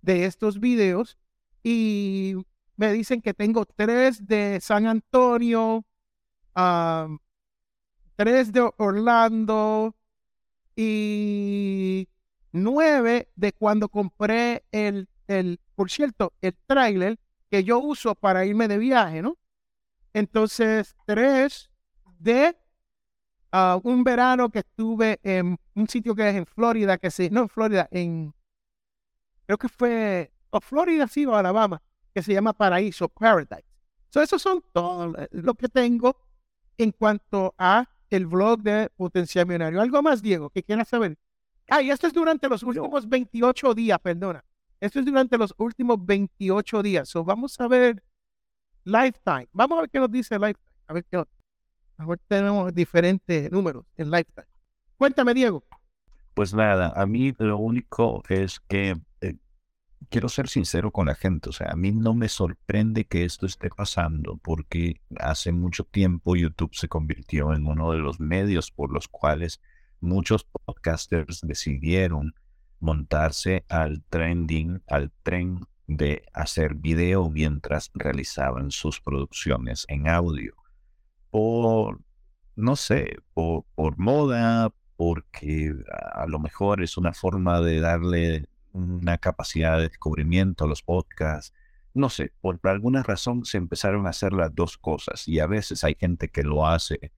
de 0.04 0.26
estos 0.26 0.60
videos 0.60 1.16
y 1.62 2.34
me 2.76 2.92
dicen 2.92 3.22
que 3.22 3.32
tengo 3.32 3.64
tres 3.64 4.26
de 4.26 4.60
San 4.60 4.86
Antonio, 4.86 5.84
tres 8.16 8.52
de 8.52 8.70
Orlando 8.76 9.94
y 10.76 12.06
nueve 12.52 13.28
de 13.34 13.52
cuando 13.52 13.88
compré 13.88 14.64
el, 14.72 15.08
el 15.26 15.58
por 15.74 15.90
cierto, 15.90 16.34
el 16.42 16.54
trailer 16.66 17.18
que 17.50 17.64
yo 17.64 17.78
uso 17.78 18.14
para 18.14 18.44
irme 18.44 18.68
de 18.68 18.78
viaje, 18.78 19.22
¿no? 19.22 19.38
Entonces, 20.12 20.94
tres 21.06 21.70
de 22.18 22.56
ah, 23.52 23.80
un 23.82 24.04
verano 24.04 24.50
que 24.50 24.60
estuve 24.60 25.18
en 25.22 25.58
un 25.74 25.88
sitio 25.88 26.14
que 26.14 26.28
es 26.28 26.36
en 26.36 26.46
Florida, 26.46 26.98
que 26.98 27.10
se, 27.10 27.30
no 27.30 27.42
en 27.42 27.48
Florida, 27.48 27.88
en 27.90 28.34
creo 29.46 29.58
que 29.58 29.68
fue, 29.68 30.32
o 30.50 30.60
Florida, 30.60 31.06
sí, 31.08 31.26
o 31.26 31.34
Alabama, 31.34 31.82
que 32.14 32.22
se 32.22 32.32
llama 32.32 32.52
Paraíso, 32.52 33.08
Paradise. 33.08 33.64
So, 34.10 34.22
esos 34.22 34.40
son 34.40 34.62
todos 34.72 35.14
lo 35.32 35.54
que 35.54 35.68
tengo 35.68 36.16
en 36.78 36.92
cuanto 36.92 37.54
a 37.58 37.88
el 38.10 38.26
blog 38.26 38.62
de 38.62 38.90
Potencial 38.96 39.46
Millonario. 39.46 39.80
¿Algo 39.80 40.02
más, 40.02 40.22
Diego, 40.22 40.50
que 40.50 40.62
quieras 40.62 40.88
saber? 40.88 41.18
Ah, 41.68 41.82
y 41.82 41.90
esto 41.90 42.06
es 42.06 42.12
durante 42.12 42.48
los 42.48 42.62
últimos 42.62 43.08
28 43.08 43.74
días, 43.74 43.98
perdona. 44.00 44.44
Esto 44.80 45.00
es 45.00 45.06
durante 45.06 45.38
los 45.38 45.54
últimos 45.58 46.04
28 46.04 46.82
días. 46.82 47.08
So, 47.08 47.24
vamos 47.24 47.58
a 47.60 47.66
ver 47.68 48.02
Lifetime. 48.84 49.48
Vamos 49.52 49.78
a 49.78 49.80
ver 49.82 49.90
qué 49.90 49.98
nos 49.98 50.10
dice 50.10 50.38
Lifetime. 50.38 50.74
A 50.86 50.92
ver 50.92 51.04
qué. 51.10 51.24
A 51.96 52.06
ver, 52.06 52.20
tenemos 52.28 52.74
diferentes 52.74 53.50
números 53.50 53.84
en 53.96 54.10
Lifetime. 54.10 54.46
Cuéntame, 54.96 55.34
Diego. 55.34 55.64
Pues 56.34 56.52
nada, 56.52 56.92
a 56.96 57.06
mí 57.06 57.32
lo 57.38 57.58
único 57.58 58.22
es 58.28 58.60
que 58.60 58.90
eh, 58.90 58.96
quiero 60.08 60.28
ser 60.28 60.48
sincero 60.48 60.90
con 60.90 61.06
la 61.06 61.14
gente. 61.14 61.48
O 61.50 61.52
sea, 61.52 61.70
a 61.70 61.76
mí 61.76 61.92
no 61.92 62.14
me 62.14 62.28
sorprende 62.28 63.04
que 63.04 63.24
esto 63.24 63.46
esté 63.46 63.70
pasando 63.70 64.36
porque 64.38 65.00
hace 65.18 65.52
mucho 65.52 65.84
tiempo 65.84 66.36
YouTube 66.36 66.74
se 66.74 66.88
convirtió 66.88 67.52
en 67.52 67.66
uno 67.66 67.92
de 67.92 67.98
los 67.98 68.20
medios 68.20 68.70
por 68.70 68.92
los 68.92 69.08
cuales 69.08 69.60
muchos 70.00 70.44
podcasters 70.44 71.40
decidieron 71.42 72.34
montarse 72.80 73.64
al 73.68 74.02
trending, 74.10 74.82
al 74.88 75.10
tren 75.22 75.66
de 75.86 76.24
hacer 76.32 76.74
video 76.74 77.30
mientras 77.30 77.90
realizaban 77.94 78.70
sus 78.70 79.00
producciones 79.00 79.84
en 79.88 80.08
audio. 80.08 80.54
Por, 81.30 82.00
no 82.56 82.76
sé, 82.76 83.16
por, 83.32 83.64
por 83.74 83.98
moda, 83.98 84.72
porque 84.96 85.74
a 86.12 86.26
lo 86.26 86.38
mejor 86.38 86.82
es 86.82 86.96
una 86.96 87.12
forma 87.12 87.60
de 87.60 87.80
darle 87.80 88.46
una 88.74 89.18
capacidad 89.18 89.78
de 89.78 89.88
descubrimiento 89.88 90.66
los 90.66 90.82
podcasts. 90.82 91.54
No 91.94 92.10
sé, 92.10 92.32
por 92.40 92.60
alguna 92.64 93.02
razón 93.02 93.44
se 93.44 93.56
empezaron 93.56 94.06
a 94.06 94.10
hacer 94.10 94.32
las 94.32 94.54
dos 94.54 94.76
cosas 94.76 95.26
y 95.28 95.38
a 95.38 95.46
veces 95.46 95.84
hay 95.84 95.94
gente 95.94 96.28
que 96.28 96.42
lo 96.42 96.66
hace 96.66 97.12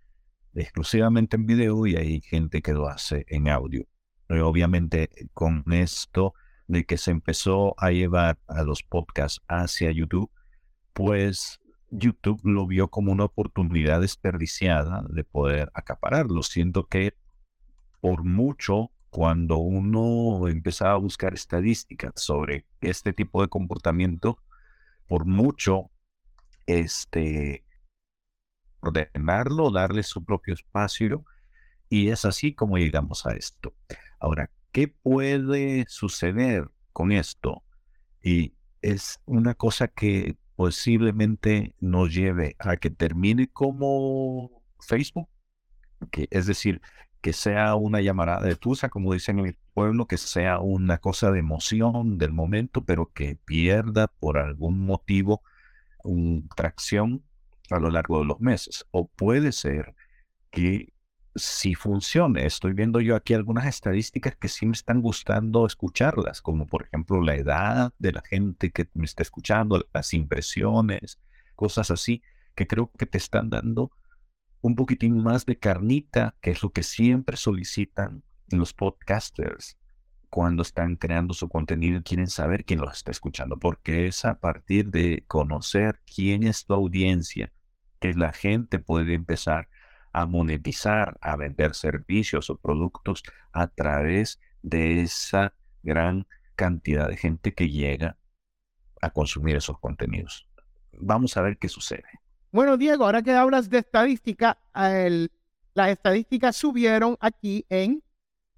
exclusivamente 0.55 1.37
en 1.37 1.47
video 1.47 1.87
y 1.87 1.97
hay 1.97 2.21
gente 2.21 2.63
que 2.63 2.73
lo 2.73 2.89
hace 2.89 3.25
en 3.29 3.49
audio. 3.49 3.87
obviamente 4.29 5.11
con 5.33 5.65
esto 5.73 6.35
de 6.69 6.85
que 6.85 6.99
se 6.99 7.11
empezó 7.11 7.75
a 7.79 7.91
llevar 7.91 8.39
a 8.49 8.63
los 8.63 8.83
podcasts 8.83 9.41
hacia 9.49 9.93
YouTube, 9.93 10.31
pues 10.93 11.59
YouTube 11.91 12.41
lo 12.45 12.67
vio 12.67 12.89
como 12.89 13.13
una 13.13 13.25
oportunidad 13.25 14.01
desperdiciada 14.01 15.05
de 15.09 15.25
poder 15.25 15.71
acapararlo. 15.75 16.43
Siento 16.43 16.87
que 16.87 17.15
por 18.01 18.25
mucho 18.25 18.91
cuando 19.17 19.57
uno 19.57 20.47
empezaba 20.47 20.93
a 20.93 20.99
buscar 20.99 21.33
estadísticas 21.33 22.13
sobre 22.17 22.67
este 22.83 23.15
tipo 23.15 23.41
de 23.41 23.49
comportamiento, 23.49 24.43
por 25.09 25.25
mucho 25.25 25.91
este 26.67 27.65
ordenarlo, 28.81 29.71
darle 29.71 30.03
su 30.03 30.23
propio 30.23 30.53
espacio, 30.53 31.25
y 31.89 32.11
es 32.11 32.27
así 32.27 32.53
como 32.53 32.77
llegamos 32.77 33.25
a 33.25 33.33
esto. 33.33 33.75
Ahora, 34.21 34.51
¿qué 34.71 34.89
puede 34.89 35.87
suceder 35.89 36.69
con 36.93 37.11
esto? 37.11 37.65
Y 38.23 38.53
es 38.83 39.23
una 39.25 39.55
cosa 39.55 39.89
que 39.89 40.37
posiblemente 40.57 41.75
nos 41.81 42.13
lleve 42.13 42.55
a 42.59 42.77
que 42.77 42.91
termine 42.91 43.49
como 43.49 44.63
Facebook, 44.79 45.31
que 46.11 46.29
es 46.31 46.45
decir, 46.45 46.83
que 47.27 47.33
sea 47.33 47.75
una 47.75 48.01
llamada 48.01 48.41
de 48.41 48.55
tusa, 48.55 48.89
como 48.89 49.13
dicen 49.13 49.41
en 49.41 49.47
mi 49.47 49.53
pueblo, 49.75 50.07
que 50.07 50.17
sea 50.17 50.61
una 50.61 50.99
cosa 50.99 51.33
de 51.33 51.41
emoción 51.41 52.19
del 52.19 52.31
momento, 52.31 52.85
pero 52.85 53.11
que 53.13 53.35
pierda 53.35 54.07
por 54.07 54.39
algún 54.39 54.79
motivo 54.79 55.43
un 56.05 56.49
tracción 56.55 57.25
a 57.69 57.81
lo 57.81 57.91
largo 57.91 58.21
de 58.21 58.27
los 58.27 58.39
meses. 58.39 58.87
O 58.93 59.09
puede 59.09 59.51
ser 59.51 59.97
que 60.53 60.93
si 61.35 61.75
funcione, 61.75 62.47
estoy 62.47 62.75
viendo 62.75 63.01
yo 63.01 63.17
aquí 63.17 63.35
algunas 63.35 63.67
estadísticas 63.67 64.37
que 64.37 64.47
sí 64.47 64.65
me 64.65 64.75
están 64.75 65.03
gustando 65.03 65.67
escucharlas, 65.67 66.41
como 66.41 66.69
por 66.69 66.85
ejemplo 66.85 67.21
la 67.21 67.35
edad 67.35 67.93
de 67.99 68.13
la 68.13 68.23
gente 68.23 68.71
que 68.71 68.89
me 68.95 69.05
está 69.05 69.25
escuchando, 69.25 69.85
las 69.93 70.15
impresiones, 70.15 71.19
cosas 71.57 71.91
así, 71.91 72.23
que 72.55 72.69
creo 72.69 72.93
que 72.97 73.07
te 73.07 73.19
están 73.19 73.51
dando 73.51 73.91
un 74.67 74.75
poquitín 74.75 75.23
más 75.23 75.47
de 75.47 75.57
carnita, 75.57 76.35
que 76.41 76.51
es 76.51 76.61
lo 76.61 76.73
que 76.73 76.83
siempre 76.83 77.37
solicitan 77.37 78.25
los 78.49 78.75
podcasters 78.75 79.79
cuando 80.29 80.63
están 80.63 80.97
creando 80.97 81.35
su 81.35 81.49
contenido 81.49 81.99
y 81.99 82.03
quieren 82.03 82.27
saber 82.27 82.65
quién 82.65 82.81
los 82.81 82.93
está 82.97 83.13
escuchando, 83.13 83.61
porque 83.61 84.09
es 84.09 84.25
a 84.25 84.41
partir 84.41 84.91
de 84.91 85.25
conocer 85.29 86.01
quién 86.13 86.43
es 86.43 86.67
tu 86.67 86.75
audiencia 86.75 87.53
que 88.01 88.13
la 88.15 88.33
gente 88.33 88.81
puede 88.81 89.15
empezar 89.15 89.69
a 90.13 90.27
monetizar, 90.27 91.17
a 91.21 91.37
vender 91.37 91.77
servicios 91.77 92.51
o 92.51 92.57
productos 92.57 93.23
a 93.53 93.69
través 93.69 94.41
de 94.63 95.01
esa 95.03 95.55
gran 95.85 96.27
cantidad 96.57 97.09
de 97.09 97.17
gente 97.17 97.55
que 97.55 97.69
llega 97.69 98.19
a 99.01 99.11
consumir 99.11 99.55
esos 99.55 99.79
contenidos. 99.79 100.49
Vamos 100.93 101.37
a 101.37 101.43
ver 101.43 101.57
qué 101.57 101.69
sucede. 101.69 102.26
Bueno, 102.57 102.79
Diego, 102.79 103.05
ahora 103.05 103.21
que 103.21 103.33
hablas 103.33 103.69
de 103.69 103.77
estadística, 103.77 104.57
las 104.73 105.91
estadísticas 105.91 106.57
subieron 106.57 107.19
aquí 107.21 107.67
en 107.69 108.03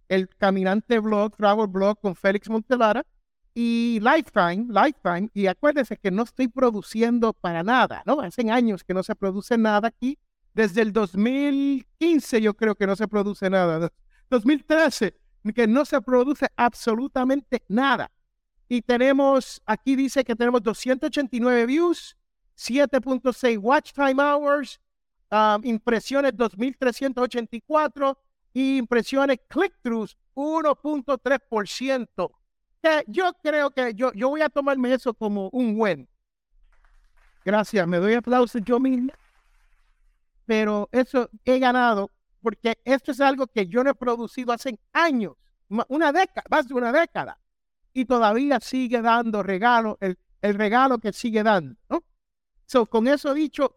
el 0.08 0.28
Caminante 0.28 1.00
Blog, 1.00 1.34
Travel 1.36 1.66
Blog 1.66 2.00
con 2.00 2.14
Félix 2.14 2.48
Montelara 2.48 3.04
y 3.54 3.98
Lifetime, 4.00 4.68
Lifetime. 4.68 5.30
Y 5.34 5.48
acuérdense 5.48 5.96
que 5.96 6.12
no 6.12 6.22
estoy 6.22 6.46
produciendo 6.46 7.32
para 7.32 7.64
nada, 7.64 8.04
¿no? 8.06 8.20
Hacen 8.20 8.52
años 8.52 8.84
que 8.84 8.94
no 8.94 9.02
se 9.02 9.16
produce 9.16 9.58
nada 9.58 9.88
aquí. 9.88 10.16
Desde 10.54 10.82
el 10.82 10.92
2015 10.92 12.40
yo 12.40 12.54
creo 12.54 12.76
que 12.76 12.86
no 12.86 12.94
se 12.94 13.08
produce 13.08 13.50
nada. 13.50 13.90
2013 14.30 15.12
que 15.56 15.66
no 15.66 15.84
se 15.84 16.00
produce 16.02 16.46
absolutamente 16.54 17.64
nada. 17.66 18.12
Y 18.68 18.80
tenemos, 18.82 19.60
aquí 19.66 19.96
dice 19.96 20.22
que 20.22 20.36
tenemos 20.36 20.62
289 20.62 21.66
views, 21.66 22.16
7.6 22.58 23.58
watch 23.58 23.92
time 23.92 24.20
hours, 24.20 24.80
um, 25.30 25.64
impresiones 25.64 26.36
2384 26.36 28.18
y 28.52 28.78
impresiones 28.78 29.38
click-throughs 29.48 30.16
1.3%. 30.34 32.30
Que 32.82 33.04
yo 33.06 33.32
creo 33.42 33.70
que 33.70 33.94
yo, 33.94 34.12
yo 34.12 34.28
voy 34.28 34.42
a 34.42 34.48
tomarme 34.48 34.92
eso 34.92 35.14
como 35.14 35.48
un 35.50 35.76
buen. 35.76 36.08
Gracias, 37.44 37.86
me 37.86 37.98
doy 37.98 38.14
aplausos 38.14 38.60
yo 38.64 38.80
mismo. 38.80 39.12
Pero 40.44 40.88
eso 40.92 41.30
he 41.44 41.58
ganado 41.58 42.10
porque 42.42 42.78
esto 42.84 43.12
es 43.12 43.20
algo 43.20 43.46
que 43.46 43.66
yo 43.66 43.84
no 43.84 43.90
he 43.90 43.94
producido 43.94 44.52
hace 44.52 44.78
años, 44.92 45.34
una 45.88 46.12
década, 46.12 46.44
más 46.50 46.68
de 46.68 46.74
una 46.74 46.92
década, 46.92 47.38
y 47.92 48.04
todavía 48.04 48.60
sigue 48.60 49.02
dando 49.02 49.42
regalo, 49.42 49.98
el, 50.00 50.18
el 50.40 50.54
regalo 50.54 50.98
que 50.98 51.12
sigue 51.12 51.42
dando, 51.42 51.76
¿no? 51.88 52.04
So, 52.68 52.84
con 52.84 53.08
eso 53.08 53.32
dicho, 53.32 53.72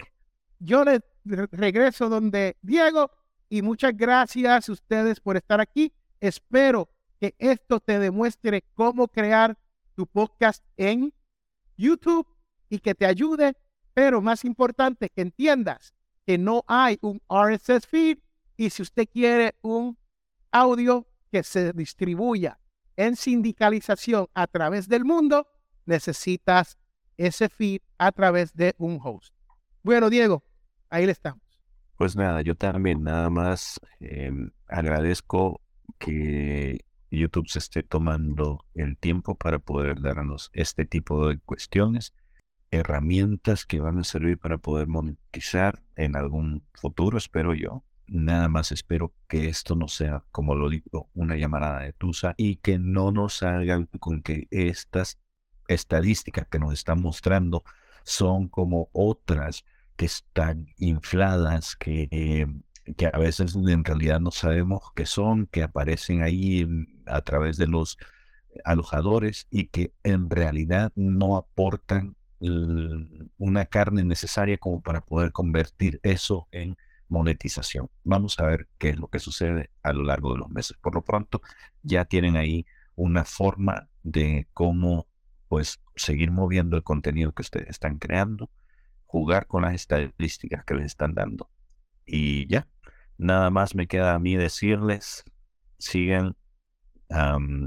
yo 0.60 0.84
le 0.84 1.02
regreso 1.24 2.10
donde 2.10 2.58
Diego 2.62 3.10
y 3.48 3.62
muchas 3.62 3.96
gracias 3.96 4.68
a 4.68 4.72
ustedes 4.72 5.22
por 5.22 5.38
estar 5.38 5.62
aquí. 5.62 5.94
Espero 6.20 6.90
que 7.18 7.34
esto 7.40 7.80
te 7.80 8.00
demuestre 8.00 8.66
cómo 8.74 9.08
crear 9.08 9.58
tu 9.96 10.06
podcast 10.06 10.66
en 10.76 11.14
YouTube 11.78 12.28
y 12.68 12.80
que 12.80 12.94
te 12.94 13.06
ayude, 13.06 13.56
pero 13.94 14.22
más 14.22 14.44
importante, 14.44 15.10
que 15.10 15.22
entiendas 15.22 15.94
que 16.26 16.38
no 16.38 16.66
hay 16.68 17.00
un 17.00 17.22
RSS 17.30 17.88
feed 17.88 18.18
y 18.58 18.72
si 18.72 18.82
usted 18.82 19.08
quiere 19.08 19.56
un 19.62 19.98
audio 20.52 21.08
que 21.32 21.44
se 21.44 21.72
distribuya 21.72 22.60
en 22.98 23.16
sindicalización 23.16 24.28
a 24.34 24.48
través 24.48 24.90
del 24.90 25.06
mundo, 25.06 25.48
necesitas 25.86 26.78
ese 27.28 27.50
feed 27.50 27.82
a 27.98 28.12
través 28.12 28.54
de 28.54 28.74
un 28.78 29.00
host. 29.02 29.34
Bueno, 29.84 30.10
Diego, 30.10 30.44
ahí 30.90 31.06
le 31.06 31.12
estamos. 31.12 31.44
Pues 31.98 32.16
nada, 32.16 32.42
yo 32.42 32.56
también 32.56 33.04
nada 33.04 33.30
más 33.30 33.80
em, 34.00 34.50
agradezco 34.68 35.62
que 36.00 36.80
YouTube 37.12 37.48
se 37.48 37.60
esté 37.60 37.84
tomando 37.84 38.66
el 38.74 38.98
tiempo 38.98 39.36
para 39.36 39.60
poder 39.60 40.02
darnos 40.02 40.50
este 40.54 40.86
tipo 40.86 41.28
de 41.28 41.38
cuestiones, 41.38 42.14
herramientas 42.72 43.66
que 43.66 43.80
van 43.80 44.00
a 44.00 44.04
servir 44.04 44.40
para 44.40 44.58
poder 44.58 44.88
monetizar 44.88 45.84
en 45.96 46.16
algún 46.16 46.64
futuro, 46.74 47.20
espero 47.20 47.54
yo. 47.54 47.84
Nada 48.08 48.48
más 48.50 48.72
espero 48.72 49.14
que 49.28 49.48
esto 49.48 49.76
no 49.76 49.88
sea, 49.88 50.24
como 50.32 50.56
lo 50.56 50.70
digo, 50.70 51.10
una 51.14 51.36
llamada 51.36 51.82
de 51.82 51.94
Tusa 51.94 52.34
y 52.36 52.56
que 52.58 52.80
no 52.80 53.12
nos 53.12 53.36
salgan 53.38 53.86
con 54.00 54.22
que 54.22 54.48
estas 54.50 55.20
estadísticas 55.74 56.48
que 56.48 56.60
nos 56.60 56.74
están 56.74 57.02
mostrando 57.02 57.64
son 58.04 58.48
como 58.48 58.90
otras 58.94 59.64
que 59.96 60.06
están 60.06 60.68
infladas, 60.78 61.76
que, 61.76 62.08
eh, 62.12 62.48
que 62.98 63.08
a 63.08 63.18
veces 63.18 63.56
en 63.56 63.84
realidad 63.84 64.20
no 64.20 64.32
sabemos 64.32 64.82
qué 64.96 65.06
son, 65.06 65.48
que 65.48 65.64
aparecen 65.64 66.24
ahí 66.24 66.68
a 67.06 67.22
través 67.22 67.58
de 67.58 67.68
los 67.68 67.98
alojadores 68.66 69.48
y 69.50 69.68
que 69.68 69.94
en 70.04 70.30
realidad 70.30 70.92
no 70.96 71.38
aportan 71.38 72.16
una 73.38 73.66
carne 73.66 74.04
necesaria 74.04 74.58
como 74.58 74.82
para 74.82 75.02
poder 75.02 75.32
convertir 75.32 76.00
eso 76.02 76.48
en 76.52 76.76
monetización. 77.08 77.90
Vamos 78.04 78.40
a 78.40 78.46
ver 78.46 78.68
qué 78.80 78.90
es 78.90 78.98
lo 78.98 79.10
que 79.10 79.20
sucede 79.20 79.70
a 79.84 79.94
lo 79.94 80.04
largo 80.04 80.34
de 80.34 80.40
los 80.40 80.50
meses. 80.50 80.76
Por 80.82 80.96
lo 80.96 81.04
pronto, 81.04 81.42
ya 81.84 82.06
tienen 82.06 82.38
ahí 82.38 82.66
una 82.96 83.26
forma 83.26 83.90
de 84.02 84.48
cómo 84.54 85.08
pues 85.52 85.82
seguir 85.98 86.32
moviendo 86.32 86.78
el 86.78 86.84
contenido 86.84 87.34
que 87.34 87.42
ustedes 87.42 87.72
están 87.72 87.98
creando, 88.00 88.50
jugar 89.06 89.48
con 89.48 89.64
las 89.64 89.74
estadísticas 89.74 90.64
que 90.64 90.76
les 90.76 90.86
están 90.86 91.14
dando. 91.14 91.50
Y 92.06 92.48
ya, 92.48 92.70
nada 93.18 93.50
más 93.50 93.76
me 93.76 93.86
queda 93.86 94.14
a 94.14 94.20
mí 94.20 94.38
decirles, 94.38 95.26
sigan 95.78 96.38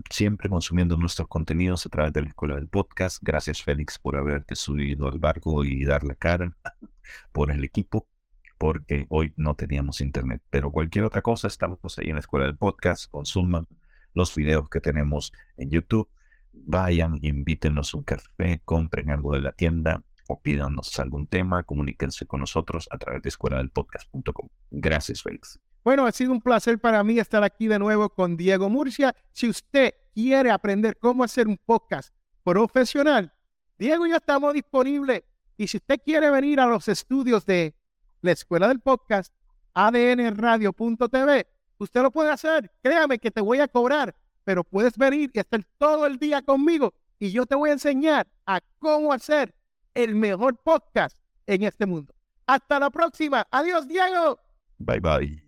siempre 0.08 0.48
consumiendo 0.48 0.96
nuestros 0.96 1.28
contenidos 1.28 1.84
a 1.84 1.90
través 1.90 2.14
de 2.14 2.22
la 2.22 2.28
escuela 2.28 2.54
del 2.54 2.68
podcast. 2.68 3.18
Gracias 3.20 3.62
Félix 3.62 3.98
por 3.98 4.16
haberte 4.16 4.56
subido 4.56 5.06
al 5.06 5.18
barco 5.18 5.62
y 5.62 5.84
dar 5.84 6.04
la 6.04 6.14
cara 6.14 6.56
por 7.32 7.50
el 7.50 7.64
equipo 7.64 8.08
porque 8.56 9.04
hoy 9.10 9.34
no 9.36 9.56
teníamos 9.56 10.00
internet. 10.00 10.40
Pero 10.48 10.72
cualquier 10.72 11.04
otra 11.04 11.20
cosa, 11.20 11.48
estamos 11.48 11.98
ahí 11.98 12.06
en 12.06 12.14
la 12.14 12.20
escuela 12.20 12.46
del 12.46 12.56
podcast, 12.56 13.10
consuman 13.10 13.66
los 14.14 14.34
videos 14.34 14.70
que 14.70 14.80
tenemos 14.80 15.34
en 15.58 15.68
YouTube, 15.68 16.08
vayan, 16.54 17.18
invítenos 17.22 17.94
un 17.94 18.02
café, 18.02 18.60
compren 18.64 19.10
algo 19.10 19.34
de 19.34 19.40
la 19.40 19.52
tienda 19.52 20.02
o 20.28 20.40
pídanos 20.40 20.98
algún 20.98 21.26
tema, 21.26 21.62
comuníquense 21.62 22.26
con 22.26 22.40
nosotros 22.40 22.88
a 22.90 22.98
través 22.98 23.22
de 23.22 23.28
escuela 23.28 23.58
del 23.58 23.70
podcast.com. 23.70 24.48
Gracias, 24.70 25.22
Félix. 25.22 25.60
Bueno, 25.84 26.06
ha 26.06 26.12
sido 26.12 26.32
un 26.32 26.40
placer 26.40 26.78
para 26.78 27.04
mí 27.04 27.18
estar 27.18 27.44
aquí 27.44 27.68
de 27.68 27.78
nuevo 27.78 28.08
con 28.08 28.38
Diego 28.38 28.70
Murcia. 28.70 29.14
Si 29.32 29.48
usted 29.48 29.92
quiere 30.14 30.50
aprender 30.50 30.96
cómo 30.98 31.22
hacer 31.24 31.46
un 31.46 31.58
podcast 31.58 32.14
profesional, 32.42 33.30
Diego 33.78 34.06
ya 34.06 34.16
estamos 34.16 34.54
disponibles. 34.54 35.22
Y 35.58 35.66
si 35.66 35.76
usted 35.76 36.00
quiere 36.02 36.30
venir 36.30 36.58
a 36.58 36.66
los 36.66 36.88
estudios 36.88 37.44
de 37.44 37.74
la 38.22 38.32
escuela 38.32 38.68
del 38.68 38.80
podcast, 38.80 39.32
adnradio.tv. 39.74 41.46
Usted 41.78 42.02
lo 42.02 42.10
puede 42.10 42.30
hacer. 42.30 42.72
Créame 42.82 43.18
que 43.18 43.30
te 43.30 43.42
voy 43.42 43.60
a 43.60 43.68
cobrar, 43.68 44.14
pero 44.44 44.62
puedes 44.64 44.96
venir 44.96 45.30
y 45.32 45.38
estar 45.38 45.62
todo 45.78 46.06
el 46.06 46.18
día 46.18 46.42
conmigo 46.42 46.94
y 47.18 47.30
yo 47.32 47.46
te 47.46 47.54
voy 47.54 47.70
a 47.70 47.74
enseñar 47.74 48.26
a 48.46 48.60
cómo 48.78 49.12
hacer 49.12 49.54
el 49.94 50.14
mejor 50.14 50.56
podcast 50.56 51.18
en 51.46 51.62
este 51.62 51.86
mundo. 51.86 52.14
Hasta 52.46 52.78
la 52.78 52.90
próxima. 52.90 53.46
Adiós, 53.50 53.88
Diego. 53.88 54.38
Bye 54.78 55.00
bye. 55.00 55.42